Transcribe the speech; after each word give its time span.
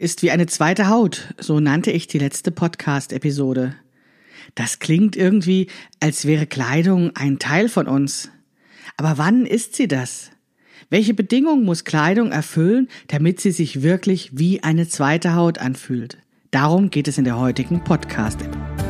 ist 0.00 0.22
wie 0.22 0.30
eine 0.30 0.46
zweite 0.46 0.88
Haut, 0.88 1.34
so 1.38 1.60
nannte 1.60 1.90
ich 1.90 2.06
die 2.06 2.18
letzte 2.18 2.50
Podcast-Episode. 2.50 3.74
Das 4.54 4.78
klingt 4.78 5.14
irgendwie, 5.14 5.66
als 6.00 6.24
wäre 6.24 6.46
Kleidung 6.46 7.14
ein 7.14 7.38
Teil 7.38 7.68
von 7.68 7.86
uns. 7.86 8.30
Aber 8.96 9.18
wann 9.18 9.44
ist 9.44 9.76
sie 9.76 9.88
das? 9.88 10.30
Welche 10.88 11.12
Bedingungen 11.12 11.64
muss 11.64 11.84
Kleidung 11.84 12.32
erfüllen, 12.32 12.88
damit 13.08 13.40
sie 13.40 13.52
sich 13.52 13.82
wirklich 13.82 14.30
wie 14.32 14.62
eine 14.62 14.88
zweite 14.88 15.34
Haut 15.34 15.58
anfühlt? 15.58 16.16
Darum 16.50 16.88
geht 16.88 17.06
es 17.06 17.18
in 17.18 17.24
der 17.24 17.38
heutigen 17.38 17.84
Podcast-Episode. 17.84 18.89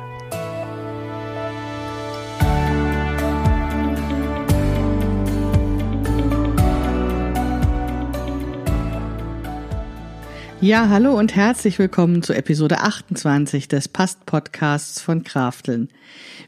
Ja, 10.63 10.89
hallo 10.89 11.17
und 11.17 11.35
herzlich 11.35 11.79
willkommen 11.79 12.21
zu 12.21 12.33
Episode 12.33 12.81
28 12.81 13.67
des 13.67 13.87
Past-Podcasts 13.87 15.01
von 15.01 15.23
Krafteln. 15.23 15.89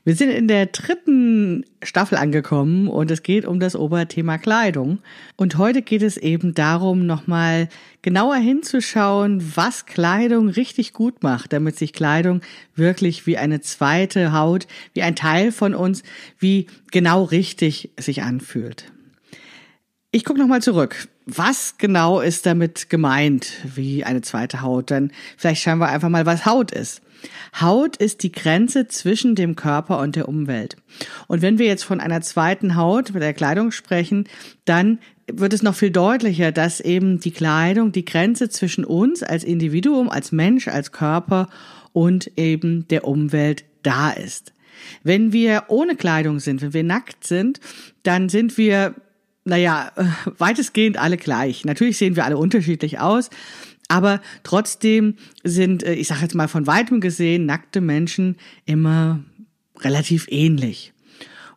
Wir 0.03 0.15
sind 0.15 0.29
in 0.29 0.47
der 0.47 0.67
dritten 0.67 1.65
Staffel 1.81 2.19
angekommen 2.19 2.89
und 2.89 3.09
es 3.09 3.23
geht 3.23 3.43
um 3.43 3.59
das 3.59 3.75
Oberthema 3.75 4.37
Kleidung. 4.37 4.99
Und 5.35 5.57
heute 5.57 5.81
geht 5.81 6.03
es 6.03 6.17
eben 6.17 6.53
darum, 6.53 7.07
nochmal 7.07 7.69
genauer 8.03 8.35
hinzuschauen, 8.35 9.55
was 9.55 9.87
Kleidung 9.87 10.47
richtig 10.47 10.93
gut 10.93 11.23
macht, 11.23 11.51
damit 11.51 11.79
sich 11.79 11.91
Kleidung 11.91 12.41
wirklich 12.75 13.25
wie 13.25 13.39
eine 13.39 13.61
zweite 13.61 14.31
Haut, 14.31 14.67
wie 14.93 15.01
ein 15.01 15.15
Teil 15.15 15.51
von 15.51 15.73
uns, 15.73 16.03
wie 16.37 16.67
genau 16.91 17.23
richtig 17.23 17.89
sich 17.99 18.21
anfühlt. 18.21 18.91
Ich 20.11 20.23
gucke 20.23 20.39
nochmal 20.39 20.61
zurück. 20.61 21.07
Was 21.25 21.77
genau 21.77 22.19
ist 22.19 22.45
damit 22.45 22.89
gemeint, 22.89 23.53
wie 23.75 24.03
eine 24.03 24.21
zweite 24.21 24.61
Haut? 24.61 24.89
Denn 24.89 25.11
vielleicht 25.37 25.61
schauen 25.61 25.79
wir 25.79 25.87
einfach 25.87 26.09
mal, 26.09 26.25
was 26.25 26.45
Haut 26.45 26.71
ist. 26.71 27.01
Haut 27.59 27.95
ist 27.95 28.23
die 28.23 28.31
Grenze 28.31 28.87
zwischen 28.87 29.35
dem 29.35 29.55
Körper 29.55 29.99
und 29.99 30.17
der 30.17 30.27
Umwelt. 30.27 30.75
Und 31.27 31.41
wenn 31.41 31.57
wir 31.57 31.65
jetzt 31.65 31.83
von 31.83 32.01
einer 32.01 32.21
zweiten 32.21 32.75
Haut 32.75 33.13
mit 33.13 33.23
der 33.23 33.33
Kleidung 33.33 33.71
sprechen, 33.71 34.27
dann 34.65 34.99
wird 35.31 35.53
es 35.53 35.63
noch 35.63 35.75
viel 35.75 35.91
deutlicher, 35.91 36.51
dass 36.51 36.81
eben 36.81 37.19
die 37.19 37.31
Kleidung 37.31 37.93
die 37.93 38.03
Grenze 38.03 38.49
zwischen 38.49 38.83
uns 38.83 39.23
als 39.23 39.45
Individuum, 39.45 40.09
als 40.09 40.33
Mensch, 40.33 40.67
als 40.67 40.91
Körper 40.91 41.47
und 41.93 42.31
eben 42.37 42.87
der 42.89 43.07
Umwelt 43.07 43.63
da 43.83 44.11
ist. 44.11 44.53
Wenn 45.03 45.31
wir 45.31 45.65
ohne 45.67 45.95
Kleidung 45.95 46.39
sind, 46.39 46.61
wenn 46.61 46.73
wir 46.73 46.83
nackt 46.83 47.25
sind, 47.25 47.61
dann 48.03 48.27
sind 48.27 48.57
wir 48.57 48.95
naja, 49.45 49.91
weitestgehend 50.37 50.97
alle 50.97 51.17
gleich. 51.17 51.65
Natürlich 51.65 51.97
sehen 51.97 52.15
wir 52.15 52.25
alle 52.25 52.37
unterschiedlich 52.37 52.99
aus, 52.99 53.29
aber 53.87 54.21
trotzdem 54.43 55.15
sind, 55.43 55.83
äh, 55.83 55.93
ich 55.93 56.07
sage 56.07 56.21
jetzt 56.21 56.35
mal 56.35 56.47
von 56.47 56.67
weitem 56.67 57.01
gesehen, 57.01 57.45
nackte 57.45 57.81
Menschen 57.81 58.37
immer 58.65 59.23
relativ 59.79 60.27
ähnlich. 60.29 60.93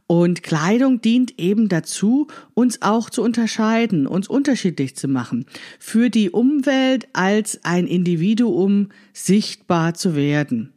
Und 0.09 0.45
Kleidung 0.45 1.01
dient 1.01 1.39
eben 1.39 1.69
dazu, 1.69 2.29
uns 2.55 2.81
auch 2.81 3.11
zu 3.11 3.23
unterscheiden, 3.23 4.07
uns 4.07 4.29
unterschiedlich 4.29 4.95
zu 4.95 5.09
machen, 5.09 5.47
für 5.81 6.11
die 6.11 6.31
Umwelt 6.31 7.09
als 7.13 7.65
ein 7.65 7.89
Individuum 7.89 8.91
sichtbar 9.13 9.95
zu 9.95 10.15
werden. 10.15 10.73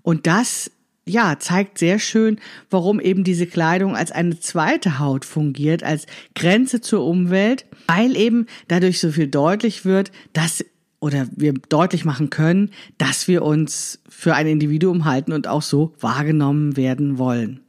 Und 0.00 0.26
das 0.26 0.70
ja, 1.10 1.38
zeigt 1.38 1.78
sehr 1.78 1.98
schön, 1.98 2.38
warum 2.70 3.00
eben 3.00 3.24
diese 3.24 3.46
Kleidung 3.46 3.96
als 3.96 4.12
eine 4.12 4.38
zweite 4.40 4.98
Haut 4.98 5.24
fungiert, 5.24 5.82
als 5.82 6.06
Grenze 6.34 6.80
zur 6.80 7.04
Umwelt, 7.04 7.66
weil 7.86 8.16
eben 8.16 8.46
dadurch 8.68 9.00
so 9.00 9.10
viel 9.10 9.26
deutlich 9.26 9.84
wird, 9.84 10.12
dass 10.32 10.64
oder 11.00 11.26
wir 11.34 11.54
deutlich 11.54 12.04
machen 12.04 12.28
können, 12.28 12.70
dass 12.98 13.26
wir 13.26 13.42
uns 13.42 14.00
für 14.08 14.34
ein 14.34 14.46
Individuum 14.46 15.06
halten 15.06 15.32
und 15.32 15.48
auch 15.48 15.62
so 15.62 15.94
wahrgenommen 15.98 16.76
werden 16.76 17.16
wollen. 17.18 17.60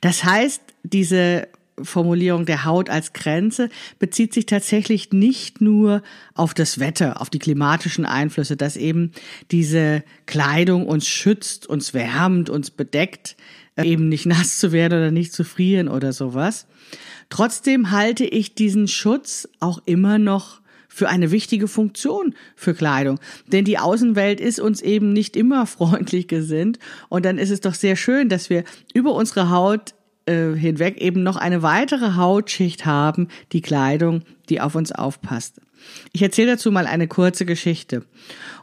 Das 0.00 0.24
heißt, 0.24 0.62
diese 0.84 1.48
Formulierung 1.80 2.46
der 2.46 2.64
Haut 2.64 2.90
als 2.90 3.12
Grenze 3.12 3.68
bezieht 3.98 4.34
sich 4.34 4.46
tatsächlich 4.46 5.12
nicht 5.12 5.60
nur 5.60 6.02
auf 6.34 6.54
das 6.54 6.78
Wetter, 6.78 7.20
auf 7.20 7.30
die 7.30 7.38
klimatischen 7.38 8.04
Einflüsse, 8.04 8.56
dass 8.56 8.76
eben 8.76 9.12
diese 9.50 10.04
Kleidung 10.26 10.86
uns 10.86 11.06
schützt, 11.06 11.66
uns 11.66 11.94
wärmt, 11.94 12.50
uns 12.50 12.70
bedeckt, 12.70 13.36
äh, 13.76 13.86
eben 13.86 14.08
nicht 14.08 14.26
nass 14.26 14.58
zu 14.58 14.72
werden 14.72 14.98
oder 14.98 15.10
nicht 15.10 15.32
zu 15.32 15.44
frieren 15.44 15.88
oder 15.88 16.12
sowas. 16.12 16.66
Trotzdem 17.30 17.90
halte 17.90 18.24
ich 18.24 18.54
diesen 18.54 18.88
Schutz 18.88 19.48
auch 19.60 19.80
immer 19.86 20.18
noch 20.18 20.60
für 20.88 21.08
eine 21.08 21.30
wichtige 21.30 21.68
Funktion 21.68 22.34
für 22.54 22.74
Kleidung. 22.74 23.18
Denn 23.46 23.64
die 23.64 23.78
Außenwelt 23.78 24.40
ist 24.40 24.60
uns 24.60 24.82
eben 24.82 25.14
nicht 25.14 25.36
immer 25.36 25.66
freundlich 25.66 26.28
gesinnt. 26.28 26.78
Und 27.08 27.24
dann 27.24 27.38
ist 27.38 27.50
es 27.50 27.60
doch 27.60 27.74
sehr 27.74 27.96
schön, 27.96 28.28
dass 28.28 28.50
wir 28.50 28.64
über 28.92 29.14
unsere 29.14 29.48
Haut 29.48 29.94
äh, 30.26 30.54
hinweg 30.54 30.98
eben 30.98 31.22
noch 31.22 31.36
eine 31.36 31.62
weitere 31.62 32.14
Hautschicht 32.16 32.86
haben, 32.86 33.28
die 33.52 33.60
Kleidung, 33.60 34.22
die 34.48 34.60
auf 34.60 34.74
uns 34.74 34.92
aufpasst. 34.92 35.60
Ich 36.12 36.22
erzähle 36.22 36.52
dazu 36.52 36.70
mal 36.70 36.86
eine 36.86 37.08
kurze 37.08 37.44
Geschichte. 37.44 38.04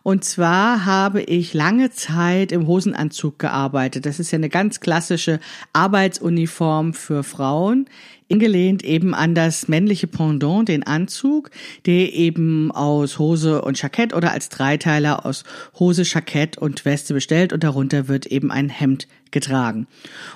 Und 0.04 0.24
zwar 0.24 0.86
habe 0.86 1.22
ich 1.22 1.54
lange 1.54 1.92
Zeit 1.92 2.54
im 2.54 2.66
Hosenanzug 2.66 3.40
gearbeitet. 3.40 4.06
Das 4.06 4.20
ist 4.20 4.32
ja 4.32 4.38
eine 4.38 4.50
ganz 4.50 4.80
klassische 4.80 5.40
Arbeitsuniform 5.74 6.94
für 6.94 7.24
Frauen 7.24 7.88
angelehnt 8.32 8.84
eben 8.84 9.14
an 9.14 9.36
das 9.36 9.68
männliche 9.68 10.08
Pendant, 10.08 10.70
den 10.70 10.84
Anzug, 10.84 11.50
der 11.86 12.14
eben 12.14 12.72
aus 12.72 13.20
Hose 13.20 13.62
und 13.62 13.82
Jackett 13.82 14.14
oder 14.14 14.32
als 14.32 14.50
Dreiteiler 14.50 15.26
aus 15.26 15.44
Hose, 15.80 16.04
Jackett 16.04 16.58
und 16.58 16.86
Weste 16.86 17.14
bestellt 17.14 17.54
und 17.54 17.64
darunter 17.64 18.08
wird 18.08 18.28
eben 18.28 18.52
ein 18.52 18.70
Hemd 18.70 19.08
getragen. 19.32 19.88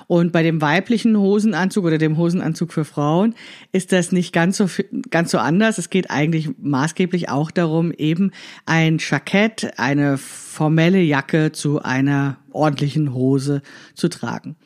Und 0.06 0.32
bei 0.32 0.42
dem 0.42 0.60
weiblichen 0.60 1.16
Hosenanzug 1.18 1.84
oder 1.84 1.98
dem 1.98 2.16
Hosenanzug 2.16 2.72
für 2.72 2.84
Frauen 2.84 3.34
ist 3.72 3.92
das 3.92 4.12
nicht 4.12 4.32
ganz 4.32 4.56
so, 4.56 4.68
ganz 5.10 5.30
so 5.30 5.38
anders. 5.38 5.78
Es 5.78 5.90
geht 5.90 6.10
eigentlich 6.10 6.50
maßgeblich 6.58 7.28
auch 7.28 7.50
darum, 7.50 7.92
eben 7.92 8.30
ein 8.66 8.98
Jackett, 8.98 9.78
eine 9.78 10.18
formelle 10.18 11.00
Jacke 11.00 11.52
zu 11.52 11.82
einer 11.82 12.38
ordentlichen 12.52 13.12
Hose 13.12 13.62
zu 13.94 14.08
tragen. 14.08 14.56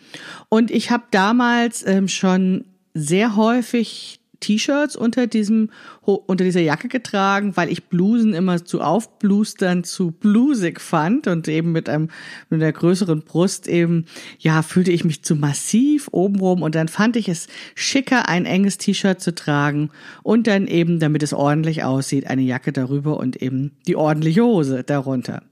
Und 0.48 0.70
ich 0.70 0.90
habe 0.90 1.04
damals 1.10 1.86
ähm, 1.86 2.08
schon 2.08 2.64
sehr 2.94 3.36
häufig 3.36 4.20
T-Shirts 4.40 4.96
unter 4.96 5.26
diesem 5.26 5.70
unter 6.02 6.44
dieser 6.44 6.60
Jacke 6.60 6.88
getragen, 6.88 7.56
weil 7.56 7.70
ich 7.70 7.84
Blusen 7.84 8.34
immer 8.34 8.64
zu 8.64 8.80
aufblustern 8.80 9.84
zu 9.84 10.10
blusig 10.10 10.80
fand 10.80 11.26
und 11.26 11.48
eben 11.48 11.72
mit 11.72 11.88
einem 11.88 12.08
mit 12.48 12.62
einer 12.62 12.72
größeren 12.72 13.22
Brust 13.22 13.68
eben 13.68 14.06
ja 14.38 14.62
fühlte 14.62 14.92
ich 14.92 15.04
mich 15.04 15.22
zu 15.22 15.34
massiv 15.34 16.08
obenrum 16.12 16.62
und 16.62 16.74
dann 16.74 16.88
fand 16.88 17.16
ich 17.16 17.28
es 17.28 17.48
schicker 17.74 18.28
ein 18.28 18.46
enges 18.46 18.78
T-Shirt 18.78 19.20
zu 19.20 19.34
tragen 19.34 19.90
und 20.22 20.46
dann 20.46 20.66
eben 20.66 20.98
damit 21.00 21.22
es 21.22 21.32
ordentlich 21.32 21.84
aussieht 21.84 22.26
eine 22.26 22.42
Jacke 22.42 22.72
darüber 22.72 23.18
und 23.18 23.42
eben 23.42 23.72
die 23.86 23.96
ordentliche 23.96 24.42
Hose 24.42 24.84
darunter. 24.84 25.42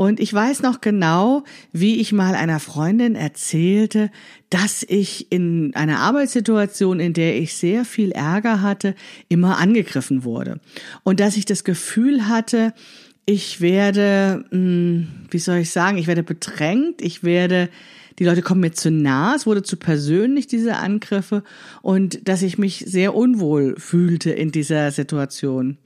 Und 0.00 0.18
ich 0.18 0.32
weiß 0.32 0.62
noch 0.62 0.80
genau, 0.80 1.44
wie 1.72 2.00
ich 2.00 2.10
mal 2.10 2.34
einer 2.34 2.58
Freundin 2.58 3.16
erzählte, 3.16 4.10
dass 4.48 4.82
ich 4.82 5.30
in 5.30 5.74
einer 5.74 5.98
Arbeitssituation, 5.98 7.00
in 7.00 7.12
der 7.12 7.36
ich 7.36 7.52
sehr 7.52 7.84
viel 7.84 8.10
Ärger 8.12 8.62
hatte, 8.62 8.94
immer 9.28 9.58
angegriffen 9.58 10.24
wurde. 10.24 10.58
Und 11.02 11.20
dass 11.20 11.36
ich 11.36 11.44
das 11.44 11.64
Gefühl 11.64 12.28
hatte, 12.28 12.72
ich 13.26 13.60
werde, 13.60 14.46
hm, 14.48 15.08
wie 15.30 15.38
soll 15.38 15.58
ich 15.58 15.70
sagen, 15.70 15.98
ich 15.98 16.06
werde 16.06 16.22
bedrängt, 16.22 17.02
ich 17.02 17.22
werde, 17.22 17.68
die 18.18 18.24
Leute 18.24 18.40
kommen 18.40 18.62
mir 18.62 18.72
zu 18.72 18.90
nah, 18.90 19.34
es 19.36 19.44
wurde 19.44 19.62
zu 19.62 19.76
persönlich, 19.76 20.46
diese 20.46 20.76
Angriffe, 20.76 21.42
und 21.82 22.26
dass 22.26 22.40
ich 22.40 22.56
mich 22.56 22.84
sehr 22.86 23.14
unwohl 23.14 23.74
fühlte 23.76 24.30
in 24.30 24.50
dieser 24.50 24.92
Situation. 24.92 25.76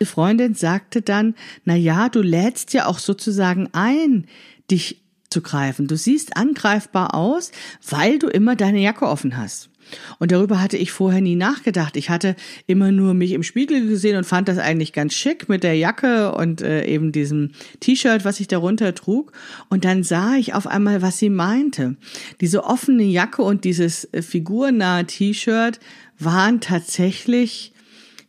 Die 0.00 0.06
Freundin 0.06 0.54
sagte 0.54 1.02
dann, 1.02 1.34
na 1.64 1.74
ja, 1.74 2.08
du 2.08 2.22
lädst 2.22 2.72
ja 2.72 2.86
auch 2.86 2.98
sozusagen 2.98 3.68
ein, 3.72 4.26
dich 4.70 5.02
zu 5.30 5.42
greifen. 5.42 5.86
Du 5.86 5.96
siehst 5.96 6.36
angreifbar 6.36 7.14
aus, 7.14 7.52
weil 7.88 8.18
du 8.18 8.28
immer 8.28 8.56
deine 8.56 8.80
Jacke 8.80 9.06
offen 9.06 9.36
hast. 9.36 9.70
Und 10.18 10.32
darüber 10.32 10.60
hatte 10.60 10.76
ich 10.76 10.90
vorher 10.90 11.20
nie 11.20 11.36
nachgedacht. 11.36 11.96
Ich 11.96 12.10
hatte 12.10 12.34
immer 12.66 12.90
nur 12.90 13.14
mich 13.14 13.32
im 13.32 13.42
Spiegel 13.42 13.86
gesehen 13.86 14.16
und 14.16 14.24
fand 14.24 14.48
das 14.48 14.58
eigentlich 14.58 14.92
ganz 14.92 15.14
schick 15.14 15.48
mit 15.48 15.62
der 15.62 15.76
Jacke 15.76 16.32
und 16.32 16.60
äh, 16.60 16.84
eben 16.86 17.12
diesem 17.12 17.52
T-Shirt, 17.80 18.24
was 18.24 18.40
ich 18.40 18.48
darunter 18.48 18.94
trug. 18.94 19.32
Und 19.68 19.84
dann 19.84 20.02
sah 20.02 20.34
ich 20.34 20.54
auf 20.54 20.66
einmal, 20.66 21.02
was 21.02 21.18
sie 21.18 21.30
meinte. 21.30 21.96
Diese 22.40 22.64
offene 22.64 23.04
Jacke 23.04 23.42
und 23.42 23.64
dieses 23.64 24.12
äh, 24.12 24.22
figurnahe 24.22 25.06
T-Shirt 25.06 25.78
waren 26.18 26.60
tatsächlich 26.60 27.72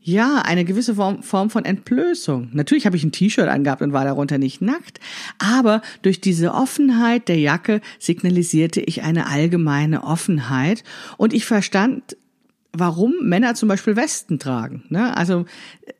ja, 0.07 0.37
eine 0.37 0.63
gewisse 0.63 0.95
Form, 0.95 1.21
Form 1.21 1.49
von 1.49 1.65
Entblößung. 1.65 2.47
Natürlich 2.53 2.85
habe 2.85 2.95
ich 2.95 3.03
ein 3.03 3.11
T-Shirt 3.11 3.49
angehabt 3.49 3.81
und 3.81 3.91
war 3.91 4.05
darunter 4.05 4.37
nicht 4.37 4.61
nackt, 4.61 5.01
aber 5.37 5.81
durch 6.01 6.21
diese 6.21 6.53
Offenheit 6.53 7.27
der 7.27 7.39
Jacke 7.39 7.81
signalisierte 7.99 8.79
ich 8.79 9.03
eine 9.03 9.27
allgemeine 9.27 10.03
Offenheit 10.03 10.85
und 11.17 11.33
ich 11.33 11.45
verstand 11.45 12.15
warum 12.79 13.13
Männer 13.21 13.55
zum 13.55 13.69
Beispiel 13.69 13.95
Westen 13.95 14.39
tragen. 14.39 14.83
Ne? 14.89 15.15
Also 15.15 15.45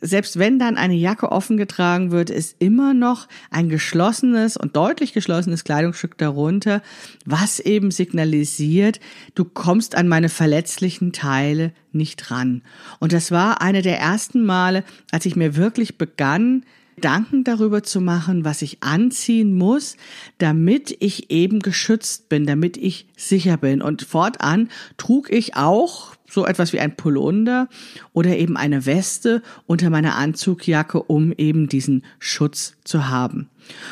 selbst 0.01 0.39
wenn 0.39 0.59
dann 0.59 0.77
eine 0.77 0.95
Jacke 0.95 1.31
offen 1.31 1.57
getragen 1.57 2.11
wird, 2.11 2.29
ist 2.29 2.55
immer 2.59 2.93
noch 2.93 3.27
ein 3.49 3.69
geschlossenes 3.69 4.57
und 4.57 4.75
deutlich 4.75 5.13
geschlossenes 5.13 5.63
Kleidungsstück 5.63 6.17
darunter, 6.17 6.81
was 7.25 7.59
eben 7.59 7.91
signalisiert, 7.91 8.99
du 9.35 9.45
kommst 9.45 9.95
an 9.95 10.07
meine 10.07 10.29
verletzlichen 10.29 11.13
Teile 11.13 11.71
nicht 11.91 12.31
ran. 12.31 12.61
Und 12.99 13.13
das 13.13 13.31
war 13.31 13.61
eine 13.61 13.81
der 13.81 13.99
ersten 13.99 14.45
Male, 14.45 14.83
als 15.11 15.25
ich 15.25 15.35
mir 15.35 15.55
wirklich 15.55 15.97
begann, 15.97 16.63
Gedanken 16.97 17.43
darüber 17.43 17.83
zu 17.83 18.01
machen, 18.01 18.43
was 18.43 18.63
ich 18.63 18.81
anziehen 18.81 19.53
muss, 19.55 19.97
damit 20.39 20.97
ich 20.99 21.29
eben 21.29 21.59
geschützt 21.59 22.27
bin, 22.27 22.47
damit 22.47 22.75
ich 22.75 23.05
sicher 23.15 23.57
bin. 23.57 23.83
Und 23.83 24.01
fortan 24.01 24.69
trug 24.97 25.31
ich 25.31 25.55
auch 25.55 26.16
so 26.29 26.45
etwas 26.45 26.73
wie 26.73 26.79
ein 26.79 26.95
Polunder 26.95 27.67
oder 28.13 28.37
eben 28.37 28.57
eine 28.57 28.85
Weste 28.85 29.41
unter 29.65 29.89
meiner 29.89 30.15
Anzugjacke, 30.15 31.01
um 31.01 31.33
eben 31.37 31.67
diesen 31.67 32.03
Schutz 32.19 32.75
zu 32.83 33.09
haben. 33.09 33.49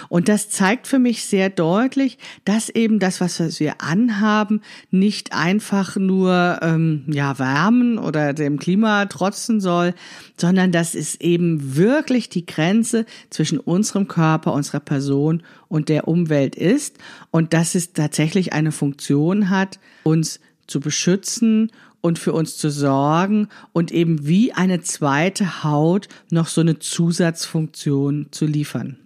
Und 0.10 0.30
das 0.30 0.50
zeigt 0.50 0.88
für 0.88 1.00
mich 1.00 1.26
sehr 1.26 1.50
deutlich, 1.50 2.18
dass 2.46 2.70
eben 2.70 3.00
das, 3.00 3.20
was 3.20 3.40
wir 3.60 3.82
anhaben, 3.82 4.62
nicht 4.92 5.34
einfach 5.34 5.98
nur 5.98 6.60
ähm, 6.62 7.04
ja 7.08 7.38
wärmen 7.40 7.98
oder 7.98 8.34
dem 8.34 8.58
Klima 8.58 9.06
trotzen 9.06 9.60
soll, 9.60 9.94
sondern 10.38 10.72
dass 10.72 10.96
es 10.96 11.20
eben 11.20 11.76
wirklich 11.76 12.30
die 12.30 12.46
Grenze 12.46 13.06
zwischen 13.30 13.60
unserem 13.60 14.08
Körper, 14.08 14.54
unserer 14.54 14.80
Person 14.80 15.44
und 15.68 15.90
der 15.90 16.08
Umwelt 16.08 16.56
ist 16.56 16.98
und 17.32 17.54
dass 17.54 17.76
es 17.76 17.94
tatsächlich 17.94 18.54
eine 18.54 18.72
Funktion 18.72 19.50
hat, 19.50 19.80
uns 20.04 20.40
zu 20.68 20.80
beschützen 20.80 21.72
und 22.02 22.20
für 22.20 22.34
uns 22.34 22.58
zu 22.58 22.70
sorgen 22.70 23.48
und 23.74 23.92
eben 23.92 24.28
wie 24.28 24.54
eine 24.54 24.82
zweite 24.82 25.64
Haut 25.64 26.08
noch 26.30 26.48
so 26.48 26.62
eine 26.62 26.80
Zusatzfunktion 26.80 28.28
zu 28.32 28.46
liefern. 28.46 28.98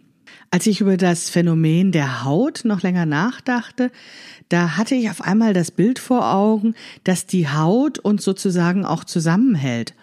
Als 0.51 0.65
ich 0.65 0.81
über 0.81 0.97
das 0.97 1.29
Phänomen 1.29 1.91
der 1.91 2.23
Haut 2.23 2.61
noch 2.65 2.81
länger 2.81 3.05
nachdachte, 3.05 3.91
da 4.49 4.77
hatte 4.77 4.95
ich 4.95 5.09
auf 5.09 5.21
einmal 5.21 5.53
das 5.53 5.69
Bild 5.69 5.99
vor 5.99 6.33
Augen, 6.33 6.73
dass 7.03 7.27
die 7.27 7.47
Haut 7.47 7.99
uns 7.99 8.23
sozusagen 8.23 8.83
auch 8.83 9.03
zusammenhält. 9.03 9.93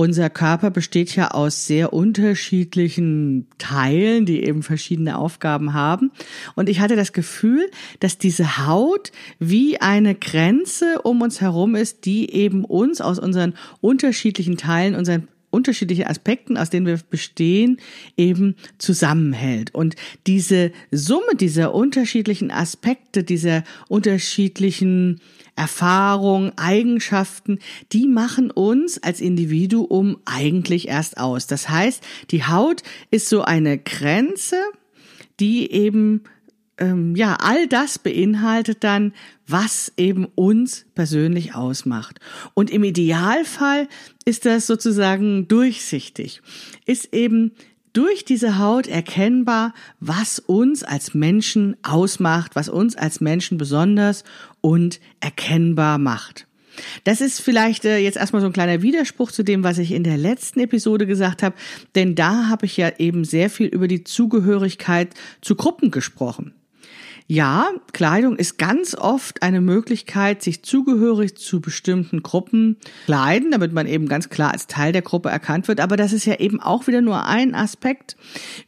Unser 0.00 0.30
Körper 0.30 0.70
besteht 0.70 1.14
ja 1.14 1.32
aus 1.32 1.66
sehr 1.66 1.92
unterschiedlichen 1.92 3.46
Teilen, 3.58 4.24
die 4.24 4.42
eben 4.44 4.62
verschiedene 4.62 5.18
Aufgaben 5.18 5.74
haben. 5.74 6.10
Und 6.54 6.70
ich 6.70 6.80
hatte 6.80 6.96
das 6.96 7.12
Gefühl, 7.12 7.70
dass 7.98 8.16
diese 8.16 8.66
Haut 8.66 9.12
wie 9.38 9.78
eine 9.78 10.14
Grenze 10.14 11.02
um 11.02 11.20
uns 11.20 11.42
herum 11.42 11.74
ist, 11.74 12.06
die 12.06 12.32
eben 12.32 12.64
uns 12.64 13.02
aus 13.02 13.18
unseren 13.18 13.52
unterschiedlichen 13.82 14.56
Teilen, 14.56 14.94
unseren 14.94 15.28
unterschiedliche 15.50 16.08
Aspekten, 16.08 16.56
aus 16.56 16.70
denen 16.70 16.86
wir 16.86 16.98
bestehen, 17.10 17.76
eben 18.16 18.56
zusammenhält. 18.78 19.74
Und 19.74 19.96
diese 20.26 20.72
Summe 20.90 21.36
dieser 21.38 21.74
unterschiedlichen 21.74 22.50
Aspekte, 22.50 23.22
dieser 23.22 23.64
unterschiedlichen 23.88 25.20
Erfahrungen, 25.60 26.56
Eigenschaften, 26.56 27.58
die 27.92 28.06
machen 28.06 28.50
uns 28.50 28.96
als 29.02 29.20
Individuum 29.20 30.16
eigentlich 30.24 30.88
erst 30.88 31.18
aus. 31.18 31.46
Das 31.46 31.68
heißt, 31.68 32.02
die 32.30 32.44
Haut 32.46 32.82
ist 33.10 33.28
so 33.28 33.42
eine 33.42 33.76
Grenze, 33.76 34.56
die 35.38 35.70
eben 35.70 36.22
ähm, 36.78 37.14
ja 37.14 37.36
all 37.42 37.66
das 37.66 37.98
beinhaltet 37.98 38.84
dann, 38.84 39.12
was 39.46 39.92
eben 39.98 40.24
uns 40.34 40.86
persönlich 40.94 41.54
ausmacht. 41.54 42.20
Und 42.54 42.70
im 42.70 42.82
Idealfall 42.82 43.86
ist 44.24 44.46
das 44.46 44.66
sozusagen 44.66 45.46
durchsichtig, 45.46 46.40
ist 46.86 47.12
eben 47.12 47.52
durch 47.92 48.24
diese 48.24 48.58
Haut 48.58 48.86
erkennbar, 48.86 49.74
was 49.98 50.38
uns 50.38 50.82
als 50.82 51.12
Menschen 51.14 51.76
ausmacht, 51.82 52.54
was 52.54 52.68
uns 52.68 52.96
als 52.96 53.20
Menschen 53.20 53.58
besonders 53.58 54.24
und 54.60 55.00
erkennbar 55.20 55.98
macht. 55.98 56.46
Das 57.04 57.20
ist 57.20 57.40
vielleicht 57.40 57.84
äh, 57.84 57.98
jetzt 57.98 58.16
erstmal 58.16 58.40
so 58.40 58.46
ein 58.46 58.52
kleiner 58.52 58.82
Widerspruch 58.82 59.32
zu 59.32 59.42
dem, 59.42 59.64
was 59.64 59.78
ich 59.78 59.92
in 59.92 60.04
der 60.04 60.16
letzten 60.16 60.60
Episode 60.60 61.06
gesagt 61.06 61.42
habe, 61.42 61.56
denn 61.94 62.14
da 62.14 62.48
habe 62.48 62.66
ich 62.66 62.76
ja 62.76 62.92
eben 62.98 63.24
sehr 63.24 63.50
viel 63.50 63.66
über 63.66 63.88
die 63.88 64.04
Zugehörigkeit 64.04 65.14
zu 65.40 65.56
Gruppen 65.56 65.90
gesprochen. 65.90 66.54
Ja, 67.32 67.70
Kleidung 67.92 68.34
ist 68.34 68.58
ganz 68.58 68.96
oft 68.96 69.44
eine 69.44 69.60
Möglichkeit, 69.60 70.42
sich 70.42 70.64
zugehörig 70.64 71.36
zu 71.36 71.60
bestimmten 71.60 72.24
Gruppen 72.24 72.76
kleiden, 73.04 73.52
damit 73.52 73.72
man 73.72 73.86
eben 73.86 74.08
ganz 74.08 74.30
klar 74.30 74.50
als 74.50 74.66
Teil 74.66 74.90
der 74.90 75.02
Gruppe 75.02 75.28
erkannt 75.28 75.68
wird. 75.68 75.78
Aber 75.78 75.96
das 75.96 76.12
ist 76.12 76.24
ja 76.24 76.40
eben 76.40 76.60
auch 76.60 76.88
wieder 76.88 77.00
nur 77.00 77.26
ein 77.26 77.54
Aspekt. 77.54 78.16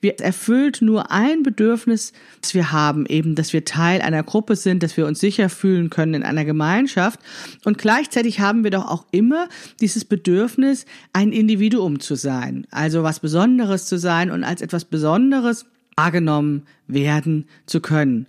Wir 0.00 0.20
erfüllt 0.20 0.81
nur 0.81 1.11
ein 1.11 1.43
Bedürfnis, 1.43 2.12
das 2.41 2.55
wir 2.55 2.70
haben, 2.70 3.05
eben, 3.06 3.35
dass 3.35 3.53
wir 3.53 3.64
Teil 3.64 4.00
einer 4.00 4.23
Gruppe 4.23 4.55
sind, 4.55 4.85
dass 4.85 4.97
wir 4.97 5.08
uns 5.08 5.19
sicher 5.19 5.49
fühlen 5.49 5.91
können 5.91 6.15
in 6.15 6.23
einer 6.23 6.44
Gemeinschaft. 6.44 7.19
Und 7.65 7.79
gleichzeitig 7.79 8.38
haben 8.38 8.62
wir 8.62 8.70
doch 8.70 8.88
auch 8.88 9.06
immer 9.11 9.49
dieses 9.81 10.05
Bedürfnis, 10.05 10.87
ein 11.12 11.32
Individuum 11.32 11.99
zu 11.99 12.15
sein, 12.15 12.69
also 12.70 13.03
was 13.03 13.19
Besonderes 13.19 13.87
zu 13.87 13.99
sein 13.99 14.31
und 14.31 14.44
als 14.44 14.62
etwas 14.62 14.85
Besonderes 14.85 15.67
wahrgenommen 15.97 16.62
werden 16.87 17.47
zu 17.67 17.81
können. 17.81 18.29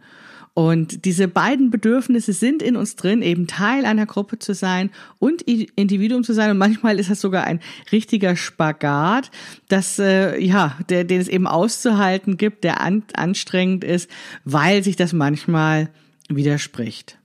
Und 0.55 1.05
diese 1.05 1.27
beiden 1.27 1.71
Bedürfnisse 1.71 2.31
sind 2.31 2.61
in 2.61 2.75
uns 2.75 2.95
drin, 2.95 3.23
eben 3.23 3.47
Teil 3.47 3.85
einer 3.85 4.05
Gruppe 4.05 4.37
zu 4.37 4.53
sein 4.53 4.91
und 5.17 5.41
Individuum 5.41 6.23
zu 6.23 6.33
sein. 6.33 6.51
Und 6.51 6.59
manchmal 6.59 6.99
ist 6.99 7.09
das 7.09 7.21
sogar 7.21 7.45
ein 7.45 7.59
richtiger 7.91 8.35
Spagat, 8.35 9.31
dass, 9.67 9.97
äh, 9.97 10.39
ja, 10.39 10.77
der, 10.89 11.05
den 11.05 11.21
es 11.21 11.27
eben 11.27 11.47
auszuhalten 11.47 12.37
gibt, 12.37 12.63
der 12.63 12.81
an, 12.81 13.03
anstrengend 13.15 13.83
ist, 13.83 14.11
weil 14.45 14.83
sich 14.83 14.95
das 14.95 15.11
manchmal 15.11 15.89
widerspricht. 16.29 17.17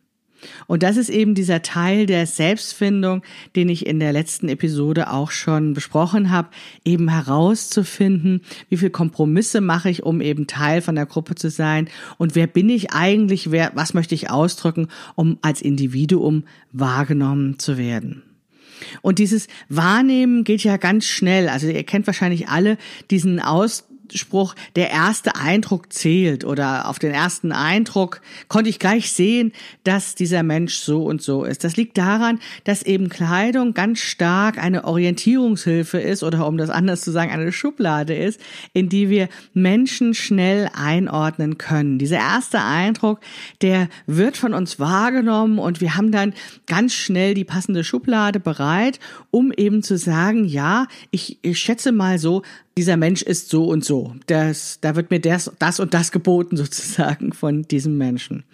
Und 0.67 0.83
das 0.83 0.97
ist 0.97 1.11
eben 1.11 1.35
dieser 1.35 1.63
Teil 1.63 2.07
der 2.07 2.27
Selbstfindung, 2.27 3.23
den 3.57 3.69
ich 3.69 3.87
in 3.87 4.01
der 4.01 4.13
letzten 4.13 4.49
Episode 4.49 5.11
auch 5.11 5.31
schon 5.31 5.75
besprochen 5.75 6.31
habe, 6.31 6.49
eben 6.85 7.09
herauszufinden, 7.09 8.43
wie 8.69 8.77
viel 8.77 8.91
Kompromisse 8.91 9.61
mache 9.61 9.91
ich, 9.91 10.03
um 10.03 10.21
eben 10.21 10.47
Teil 10.47 10.81
von 10.83 10.95
der 10.95 11.07
Gruppe 11.07 11.35
zu 11.35 11.51
sein 11.51 11.89
und 12.19 12.35
wer 12.35 12.47
bin 12.47 12.69
ich 12.69 12.93
eigentlich, 12.93 13.51
wer, 13.51 13.73
was 13.75 13.95
möchte 13.95 14.15
ich 14.15 14.31
ausdrücken, 14.31 14.89
um 15.15 15.39
als 15.43 15.63
Individuum 15.63 16.45
wahrgenommen 16.73 17.59
zu 17.59 17.79
werden. 17.79 18.23
Und 19.03 19.19
dieses 19.19 19.49
Wahrnehmen 19.69 20.45
geht 20.45 20.63
ja 20.63 20.77
ganz 20.77 21.05
schnell. 21.07 21.49
Also 21.49 21.67
ihr 21.69 21.83
kennt 21.85 22.07
wahrscheinlich 22.07 22.49
alle 22.49 22.79
diesen 23.11 23.41
Aus 23.41 23.88
Spruch, 24.15 24.55
der 24.77 24.91
erste 24.91 25.37
Eindruck 25.37 25.93
zählt 25.93 26.45
oder 26.45 26.89
auf 26.89 26.99
den 26.99 27.13
ersten 27.13 27.53
Eindruck 27.53 28.21
konnte 28.49 28.71
ich 28.71 28.79
gleich 28.79 29.13
sehen, 29.13 29.53
dass 29.85 30.15
dieser 30.15 30.43
Mensch 30.43 30.77
so 30.77 31.05
und 31.05 31.23
so 31.23 31.45
ist. 31.45 31.65
Das 31.65 31.77
liegt 31.77 31.99
daran, 31.99 32.41
dass 32.65 32.83
eben 32.83 33.09
Kleidung 33.09 33.75
ganz 33.75 34.01
stark 34.01 34.59
eine 34.59 34.85
Orientierungshilfe 34.85 35.99
ist 35.99 36.23
oder 36.23 36.47
um 36.47 36.57
das 36.59 36.71
anders 36.71 37.03
zu 37.03 37.11
sagen, 37.11 37.31
eine 37.31 37.53
Schublade 37.53 38.15
ist, 38.15 38.41
in 38.73 38.89
die 38.89 39.09
wir 39.11 39.29
Menschen 39.55 40.15
schnell 40.15 40.71
einordnen 40.75 41.59
können. 41.59 41.99
Dieser 41.99 42.19
erste 42.19 42.63
Eindruck, 42.63 43.21
der 43.63 43.89
wird 44.07 44.37
von 44.37 44.55
uns 44.55 44.79
wahrgenommen 44.79 45.59
und 45.59 45.81
wir 45.81 45.97
haben 45.97 46.13
dann 46.13 46.35
ganz 46.67 46.95
schnell 46.95 47.35
die 47.35 47.45
passende 47.45 47.85
Schublade 47.85 48.41
bereit, 48.41 49.01
um 49.31 49.53
eben 49.53 49.83
zu 49.83 49.97
sagen, 49.99 50.45
ja, 50.45 50.87
ich, 51.11 51.39
ich 51.43 51.59
schätze 51.59 51.93
mal 51.93 52.19
so, 52.19 52.43
dieser 52.79 52.97
Mensch 52.97 53.23
ist 53.23 53.51
so 53.51 53.65
und 53.65 53.85
so. 53.85 54.15
Das, 54.27 54.79
da 54.81 54.95
wird 54.95 55.11
mir 55.11 55.19
das, 55.19 55.51
das 55.59 55.81
und 55.81 55.95
das 55.95 56.13
geboten 56.13 56.57
sozusagen 56.57 57.33
von 57.33 57.63
diesem 57.63 57.99
Menschen. 57.99 58.45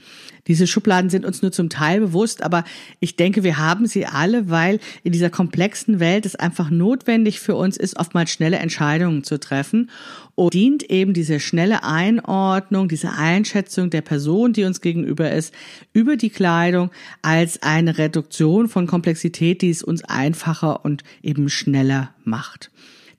Diese 0.47 0.67
Schubladen 0.67 1.11
sind 1.11 1.27
uns 1.27 1.43
nur 1.43 1.53
zum 1.53 1.69
Teil 1.69 2.01
bewusst, 2.01 2.43
aber 2.43 2.65
ich 3.01 3.17
denke, 3.17 3.45
wir 3.45 3.59
haben 3.59 3.87
sie 3.87 4.07
alle, 4.07 4.49
weil 4.49 4.81
in 5.03 5.13
dieser 5.13 5.29
komplexen 5.29 6.01
Welt 6.01 6.25
es 6.25 6.37
einfach 6.37 6.71
notwendig 6.71 7.39
für 7.39 7.55
uns 7.55 7.77
ist, 7.77 7.99
oftmals 7.99 8.31
schnelle 8.31 8.57
Entscheidungen 8.57 9.25
zu 9.25 9.39
treffen 9.39 9.91
und 10.35 10.55
dient 10.55 10.85
eben 10.85 11.13
diese 11.13 11.39
schnelle 11.39 11.83
Einordnung, 11.85 12.89
diese 12.89 13.13
Einschätzung 13.13 13.91
der 13.91 14.03
Person, 14.03 14.55
die 14.55 14.65
uns 14.65 14.81
gegenüber 14.81 15.33
ist, 15.33 15.53
über 15.93 16.17
die 16.17 16.31
Kleidung 16.31 16.91
als 17.21 17.63
eine 17.63 17.99
Reduktion 17.99 18.69
von 18.69 18.87
Komplexität, 18.87 19.61
die 19.61 19.71
es 19.71 19.83
uns 19.83 20.03
einfacher 20.05 20.83
und 20.85 21.05
eben 21.23 21.51
schneller 21.51 22.15
macht 22.25 22.71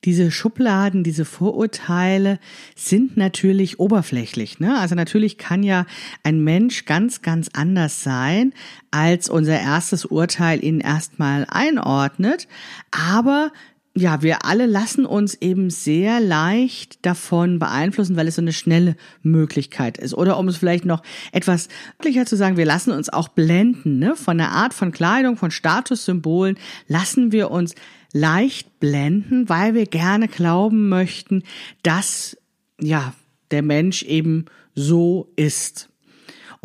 diese 0.05 0.31
Schubladen, 0.31 1.03
diese 1.03 1.25
Vorurteile 1.25 2.39
sind 2.75 3.17
natürlich 3.17 3.79
oberflächlich. 3.79 4.59
Ne? 4.59 4.77
Also 4.77 4.95
natürlich 4.95 5.38
kann 5.38 5.63
ja 5.63 5.85
ein 6.24 6.43
Mensch 6.43 6.85
ganz, 6.85 7.21
ganz 7.21 7.50
anders 7.53 8.03
sein, 8.03 8.53
als 8.91 9.29
unser 9.29 9.59
erstes 9.59 10.05
Urteil 10.05 10.63
ihn 10.63 10.79
erstmal 10.79 11.45
einordnet. 11.50 12.47
Aber 12.91 13.51
ja, 13.97 14.21
wir 14.21 14.43
alle 14.45 14.65
lassen 14.65 15.05
uns 15.05 15.35
eben 15.35 15.69
sehr 15.69 16.19
leicht 16.19 17.05
davon 17.05 17.59
beeinflussen, 17.59 18.17
weil 18.17 18.27
es 18.27 18.35
so 18.35 18.41
eine 18.41 18.51
schnelle 18.51 18.97
Möglichkeit 19.24 19.97
ist. 19.97 20.13
Oder 20.13 20.38
um 20.38 20.50
es 20.50 20.57
vielleicht 20.57 20.83
noch 20.83 21.01
etwas 21.31 21.69
wirklicher 21.97 22.25
zu 22.25 22.35
sagen, 22.35 22.57
wir 22.57 22.65
lassen 22.65 22.91
uns 22.91 23.07
auch 23.07 23.29
blenden, 23.29 24.00
ne? 24.00 24.17
Von 24.17 24.38
der 24.38 24.51
Art 24.51 24.74
von 24.74 24.91
Kleidung, 24.91 25.38
von 25.38 25.50
Statussymbolen 25.50 26.57
lassen 26.89 27.31
wir 27.31 27.51
uns 27.51 27.74
leicht 28.15 28.79
blenden, 28.79 29.50
weil 29.50 29.74
wir 29.74 29.88
gerne 29.88 30.29
glauben 30.29 30.88
möchten, 30.88 31.43
dass, 31.84 32.38
ja, 32.79 33.13
der 33.51 33.62
Mensch 33.62 34.03
eben 34.03 34.45
so 34.74 35.34
ist. 35.36 35.89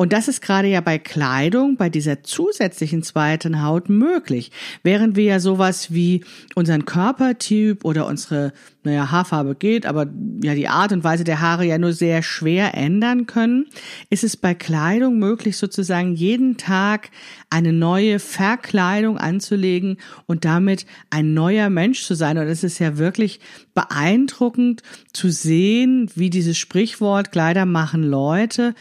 Und 0.01 0.13
das 0.13 0.27
ist 0.27 0.41
gerade 0.41 0.67
ja 0.67 0.81
bei 0.81 0.97
Kleidung, 0.97 1.77
bei 1.77 1.87
dieser 1.87 2.23
zusätzlichen 2.23 3.03
zweiten 3.03 3.61
Haut 3.61 3.87
möglich. 3.87 4.51
Während 4.81 5.15
wir 5.15 5.25
ja 5.25 5.39
sowas 5.39 5.93
wie 5.93 6.23
unseren 6.55 6.85
Körpertyp 6.85 7.85
oder 7.85 8.07
unsere, 8.07 8.51
naja, 8.81 9.11
Haarfarbe 9.11 9.53
geht, 9.53 9.85
aber 9.85 10.07
ja 10.41 10.55
die 10.55 10.67
Art 10.67 10.91
und 10.91 11.03
Weise 11.03 11.23
der 11.23 11.39
Haare 11.39 11.65
ja 11.65 11.77
nur 11.77 11.93
sehr 11.93 12.23
schwer 12.23 12.73
ändern 12.73 13.27
können, 13.27 13.67
ist 14.09 14.23
es 14.23 14.35
bei 14.35 14.55
Kleidung 14.55 15.19
möglich, 15.19 15.57
sozusagen 15.57 16.15
jeden 16.15 16.57
Tag 16.57 17.11
eine 17.51 17.71
neue 17.71 18.17
Verkleidung 18.17 19.19
anzulegen 19.19 19.97
und 20.25 20.45
damit 20.45 20.87
ein 21.11 21.35
neuer 21.35 21.69
Mensch 21.69 22.05
zu 22.05 22.15
sein. 22.15 22.39
Und 22.39 22.47
es 22.47 22.63
ist 22.63 22.79
ja 22.79 22.97
wirklich 22.97 23.39
beeindruckend 23.75 24.81
zu 25.13 25.29
sehen, 25.29 26.09
wie 26.15 26.31
dieses 26.31 26.57
Sprichwort 26.57 27.31
Kleider 27.31 27.67
machen 27.67 28.01
Leute 28.01 28.73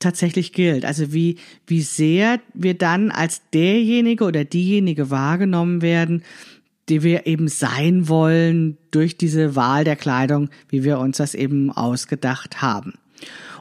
tatsächlich 0.00 0.52
gilt. 0.52 0.84
Also 0.84 1.12
wie, 1.12 1.36
wie 1.66 1.82
sehr 1.82 2.40
wir 2.54 2.74
dann 2.74 3.10
als 3.10 3.42
derjenige 3.52 4.24
oder 4.24 4.44
diejenige 4.44 5.10
wahrgenommen 5.10 5.82
werden, 5.82 6.24
die 6.88 7.04
wir 7.04 7.26
eben 7.26 7.46
sein 7.46 8.08
wollen 8.08 8.76
durch 8.90 9.16
diese 9.16 9.54
Wahl 9.54 9.84
der 9.84 9.96
Kleidung, 9.96 10.50
wie 10.68 10.82
wir 10.82 10.98
uns 10.98 11.18
das 11.18 11.34
eben 11.34 11.70
ausgedacht 11.70 12.60
haben. 12.60 12.94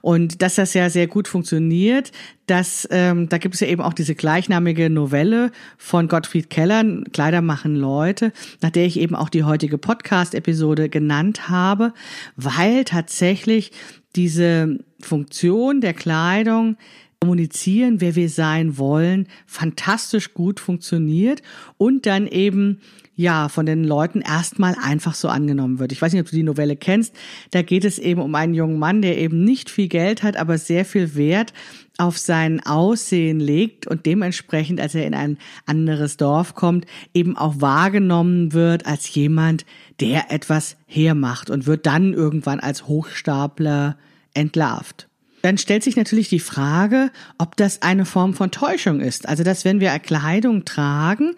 Und 0.01 0.41
dass 0.41 0.55
das 0.55 0.73
ja 0.73 0.89
sehr 0.89 1.07
gut 1.07 1.27
funktioniert, 1.27 2.11
das, 2.45 2.87
ähm, 2.89 3.29
da 3.29 3.37
gibt 3.37 3.55
es 3.55 3.61
ja 3.61 3.67
eben 3.67 3.81
auch 3.81 3.93
diese 3.93 4.15
gleichnamige 4.15 4.89
Novelle 4.89 5.51
von 5.77 6.07
Gottfried 6.07 6.49
Keller, 6.49 6.83
Kleider 7.11 7.41
machen 7.41 7.75
Leute, 7.75 8.31
nach 8.61 8.69
der 8.69 8.85
ich 8.85 8.99
eben 8.99 9.15
auch 9.15 9.29
die 9.29 9.43
heutige 9.43 9.77
Podcast-Episode 9.77 10.89
genannt 10.89 11.49
habe, 11.49 11.93
weil 12.37 12.85
tatsächlich 12.85 13.71
diese 14.15 14.79
Funktion 14.99 15.81
der 15.81 15.93
Kleidung 15.93 16.77
kommunizieren, 17.21 17.99
wer 17.99 18.15
wir 18.15 18.29
sein 18.29 18.77
wollen, 18.77 19.27
fantastisch 19.45 20.33
gut 20.33 20.59
funktioniert 20.59 21.41
und 21.77 22.05
dann 22.05 22.27
eben 22.27 22.79
ja 23.19 23.49
von 23.49 23.65
den 23.65 23.83
Leuten 23.83 24.21
erstmal 24.21 24.75
einfach 24.81 25.13
so 25.13 25.27
angenommen 25.27 25.79
wird. 25.79 25.91
Ich 25.91 26.01
weiß 26.01 26.13
nicht, 26.13 26.21
ob 26.21 26.29
du 26.29 26.37
die 26.37 26.43
Novelle 26.43 26.77
kennst. 26.77 27.13
Da 27.51 27.61
geht 27.61 27.83
es 27.83 27.99
eben 27.99 28.21
um 28.21 28.33
einen 28.33 28.53
jungen 28.53 28.79
Mann, 28.79 29.01
der 29.01 29.17
eben 29.17 29.43
nicht 29.43 29.69
viel 29.69 29.89
Geld 29.89 30.23
hat, 30.23 30.37
aber 30.37 30.57
sehr 30.57 30.85
viel 30.85 31.15
Wert 31.15 31.51
auf 31.97 32.17
sein 32.17 32.65
Aussehen 32.65 33.41
legt 33.41 33.85
und 33.85 34.05
dementsprechend, 34.05 34.79
als 34.79 34.95
er 34.95 35.05
in 35.05 35.13
ein 35.13 35.37
anderes 35.65 36.15
Dorf 36.15 36.55
kommt, 36.55 36.85
eben 37.13 37.35
auch 37.35 37.59
wahrgenommen 37.59 38.53
wird 38.53 38.85
als 38.85 39.13
jemand, 39.13 39.65
der 39.99 40.31
etwas 40.31 40.77
hermacht 40.85 41.49
und 41.49 41.65
wird 41.65 41.85
dann 41.85 42.13
irgendwann 42.13 42.59
als 42.59 42.87
Hochstapler 42.87 43.97
entlarvt. 44.33 45.07
Dann 45.41 45.57
stellt 45.57 45.83
sich 45.83 45.95
natürlich 45.95 46.29
die 46.29 46.39
Frage, 46.39 47.11
ob 47.37 47.55
das 47.55 47.81
eine 47.81 48.05
Form 48.05 48.33
von 48.33 48.51
Täuschung 48.51 48.99
ist. 48.99 49.27
Also, 49.27 49.43
dass 49.43 49.65
wenn 49.65 49.79
wir 49.79 49.97
Kleidung 49.99 50.65
tragen, 50.65 51.35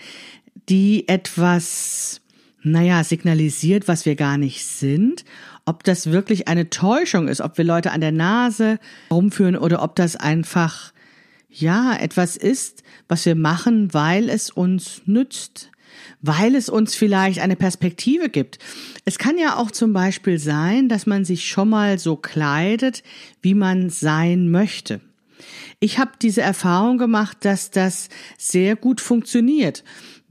die 0.69 1.07
etwas, 1.07 2.21
naja, 2.63 3.03
signalisiert, 3.03 3.87
was 3.87 4.05
wir 4.05 4.15
gar 4.15 4.37
nicht 4.37 4.65
sind, 4.65 5.23
ob 5.65 5.83
das 5.83 6.11
wirklich 6.11 6.47
eine 6.47 6.69
Täuschung 6.69 7.27
ist, 7.27 7.41
ob 7.41 7.57
wir 7.57 7.65
Leute 7.65 7.91
an 7.91 8.01
der 8.01 8.11
Nase 8.11 8.79
rumführen 9.11 9.55
oder 9.55 9.83
ob 9.83 9.95
das 9.95 10.15
einfach, 10.15 10.93
ja, 11.49 11.95
etwas 11.95 12.37
ist, 12.37 12.83
was 13.07 13.25
wir 13.25 13.35
machen, 13.35 13.93
weil 13.93 14.29
es 14.29 14.49
uns 14.49 15.01
nützt, 15.05 15.70
weil 16.21 16.55
es 16.55 16.69
uns 16.69 16.95
vielleicht 16.95 17.39
eine 17.39 17.55
Perspektive 17.55 18.29
gibt. 18.29 18.59
Es 19.05 19.17
kann 19.17 19.37
ja 19.37 19.57
auch 19.57 19.71
zum 19.71 19.93
Beispiel 19.93 20.39
sein, 20.39 20.89
dass 20.89 21.05
man 21.05 21.25
sich 21.25 21.47
schon 21.47 21.69
mal 21.69 21.99
so 21.99 22.15
kleidet, 22.15 23.03
wie 23.41 23.53
man 23.53 23.89
sein 23.89 24.49
möchte. 24.49 25.01
Ich 25.79 25.97
habe 25.97 26.11
diese 26.21 26.41
Erfahrung 26.41 26.97
gemacht, 26.97 27.37
dass 27.41 27.71
das 27.71 28.09
sehr 28.37 28.75
gut 28.75 29.01
funktioniert 29.01 29.83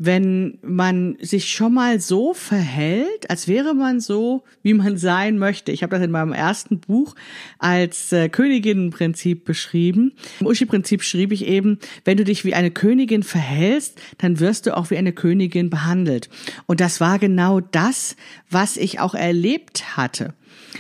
wenn 0.02 0.57
man 0.62 1.19
sich 1.21 1.52
schon 1.52 1.75
mal 1.75 2.00
so 2.00 2.33
verhält, 2.33 3.28
als 3.28 3.47
wäre 3.47 3.75
man 3.75 4.00
so, 4.00 4.45
wie 4.62 4.73
man 4.73 4.97
sein 4.97 5.37
möchte. 5.37 5.73
Ich 5.73 5.83
habe 5.83 5.95
das 5.95 6.02
in 6.02 6.11
meinem 6.11 6.33
ersten 6.33 6.80
Buch 6.80 7.14
als 7.59 8.11
äh, 8.11 8.30
Königinnenprinzip 8.30 9.45
beschrieben. 9.45 10.12
Im 10.40 10.47
Uschi-Prinzip 10.47 11.02
schrieb 11.02 11.33
ich 11.33 11.47
eben, 11.47 11.78
wenn 12.07 12.16
du 12.16 12.25
dich 12.25 12.47
wie 12.47 12.54
eine 12.54 12.71
Königin 12.71 13.23
verhältst, 13.23 14.00
dann 14.16 14.40
wirst 14.40 14.64
du 14.64 14.75
auch 14.75 14.88
wie 14.88 14.97
eine 14.97 15.12
Königin 15.12 15.69
behandelt. 15.69 16.30
Und 16.64 16.80
das 16.80 17.02
war 17.02 17.19
genau 17.19 17.61
das, 17.61 18.16
was 18.49 18.78
ich 18.78 19.00
auch 19.00 19.14
erlebt 19.14 19.99
hatte. 19.99 20.33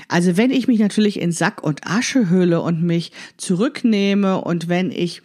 Also 0.08 0.38
wenn 0.38 0.50
ich 0.50 0.66
mich 0.66 0.78
natürlich 0.78 1.20
in 1.20 1.30
Sack 1.30 1.62
und 1.62 1.86
Asche 1.86 2.30
hülle 2.30 2.62
und 2.62 2.82
mich 2.82 3.12
zurücknehme 3.36 4.40
und 4.40 4.68
wenn 4.70 4.90
ich 4.90 5.20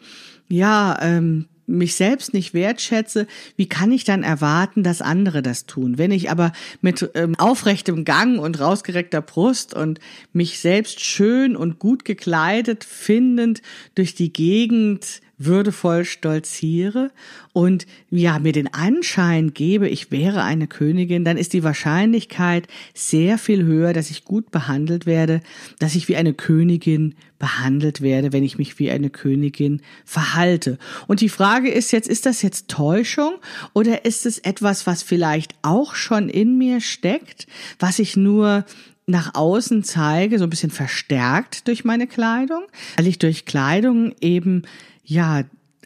ja 0.49 0.97
ähm, 1.01 1.45
mich 1.67 1.95
selbst 1.95 2.33
nicht 2.33 2.53
wertschätze, 2.53 3.27
wie 3.55 3.67
kann 3.67 3.91
ich 3.91 4.03
dann 4.03 4.23
erwarten, 4.23 4.83
dass 4.83 5.01
andere 5.01 5.41
das 5.41 5.65
tun? 5.65 5.97
Wenn 5.97 6.11
ich 6.11 6.29
aber 6.29 6.51
mit 6.81 7.09
ähm, 7.15 7.35
aufrechtem 7.35 8.05
Gang 8.05 8.39
und 8.39 8.59
rausgereckter 8.59 9.21
Brust 9.21 9.73
und 9.73 9.99
mich 10.33 10.59
selbst 10.59 11.01
schön 11.03 11.55
und 11.55 11.79
gut 11.79 12.05
gekleidet 12.05 12.83
findend 12.83 13.61
durch 13.95 14.15
die 14.15 14.31
Gegend 14.31 15.21
würdevoll 15.37 16.05
stolziere 16.05 17.11
und 17.53 17.85
ja, 18.09 18.39
mir 18.39 18.51
den 18.51 18.73
Anschein 18.73 19.53
gebe, 19.53 19.89
ich 19.89 20.11
wäre 20.11 20.43
eine 20.43 20.67
Königin, 20.67 21.25
dann 21.25 21.37
ist 21.37 21.53
die 21.53 21.63
Wahrscheinlichkeit 21.63 22.67
sehr 22.93 23.37
viel 23.37 23.63
höher, 23.63 23.93
dass 23.93 24.11
ich 24.11 24.23
gut 24.23 24.51
behandelt 24.51 25.05
werde, 25.05 25.41
dass 25.79 25.95
ich 25.95 26.07
wie 26.07 26.15
eine 26.15 26.33
Königin 26.33 27.15
behandelt 27.37 28.01
werde, 28.01 28.31
wenn 28.31 28.43
ich 28.43 28.57
mich 28.57 28.79
wie 28.79 28.91
eine 28.91 29.09
Königin 29.09 29.81
verhalte. 30.05 30.77
Und 31.07 31.21
die 31.21 31.29
Frage 31.29 31.69
ist 31.69 31.91
jetzt, 31.91 32.07
ist 32.07 32.25
das 32.25 32.41
jetzt 32.41 32.69
Täuschung 32.69 33.33
oder 33.73 34.05
ist 34.05 34.25
es 34.25 34.39
etwas, 34.39 34.87
was 34.87 35.03
vielleicht 35.03 35.53
auch 35.61 35.95
schon 35.95 36.29
in 36.29 36.57
mir 36.57 36.79
steckt, 36.79 37.47
was 37.77 37.99
ich 37.99 38.15
nur 38.15 38.65
nach 39.07 39.35
außen 39.35 39.83
zeige, 39.83 40.39
so 40.39 40.45
ein 40.45 40.49
bisschen 40.49 40.71
verstärkt 40.71 41.67
durch 41.67 41.85
meine 41.85 42.07
Kleidung, 42.07 42.63
weil 42.97 43.07
ich 43.07 43.19
durch 43.19 43.45
Kleidung 43.45 44.15
eben 44.19 44.63
ja, 45.05 45.43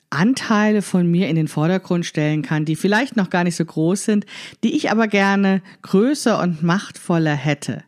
Anteile 0.09 0.81
von 0.81 1.09
mir 1.09 1.27
in 1.27 1.35
den 1.35 1.47
Vordergrund 1.47 2.05
stellen 2.05 2.41
kann, 2.41 2.65
die 2.65 2.75
vielleicht 2.75 3.15
noch 3.15 3.29
gar 3.29 3.43
nicht 3.43 3.55
so 3.55 3.63
groß 3.63 4.05
sind, 4.05 4.25
die 4.63 4.75
ich 4.75 4.89
aber 4.89 5.07
gerne 5.07 5.61
größer 5.83 6.41
und 6.41 6.63
machtvoller 6.63 7.35
hätte. 7.35 7.83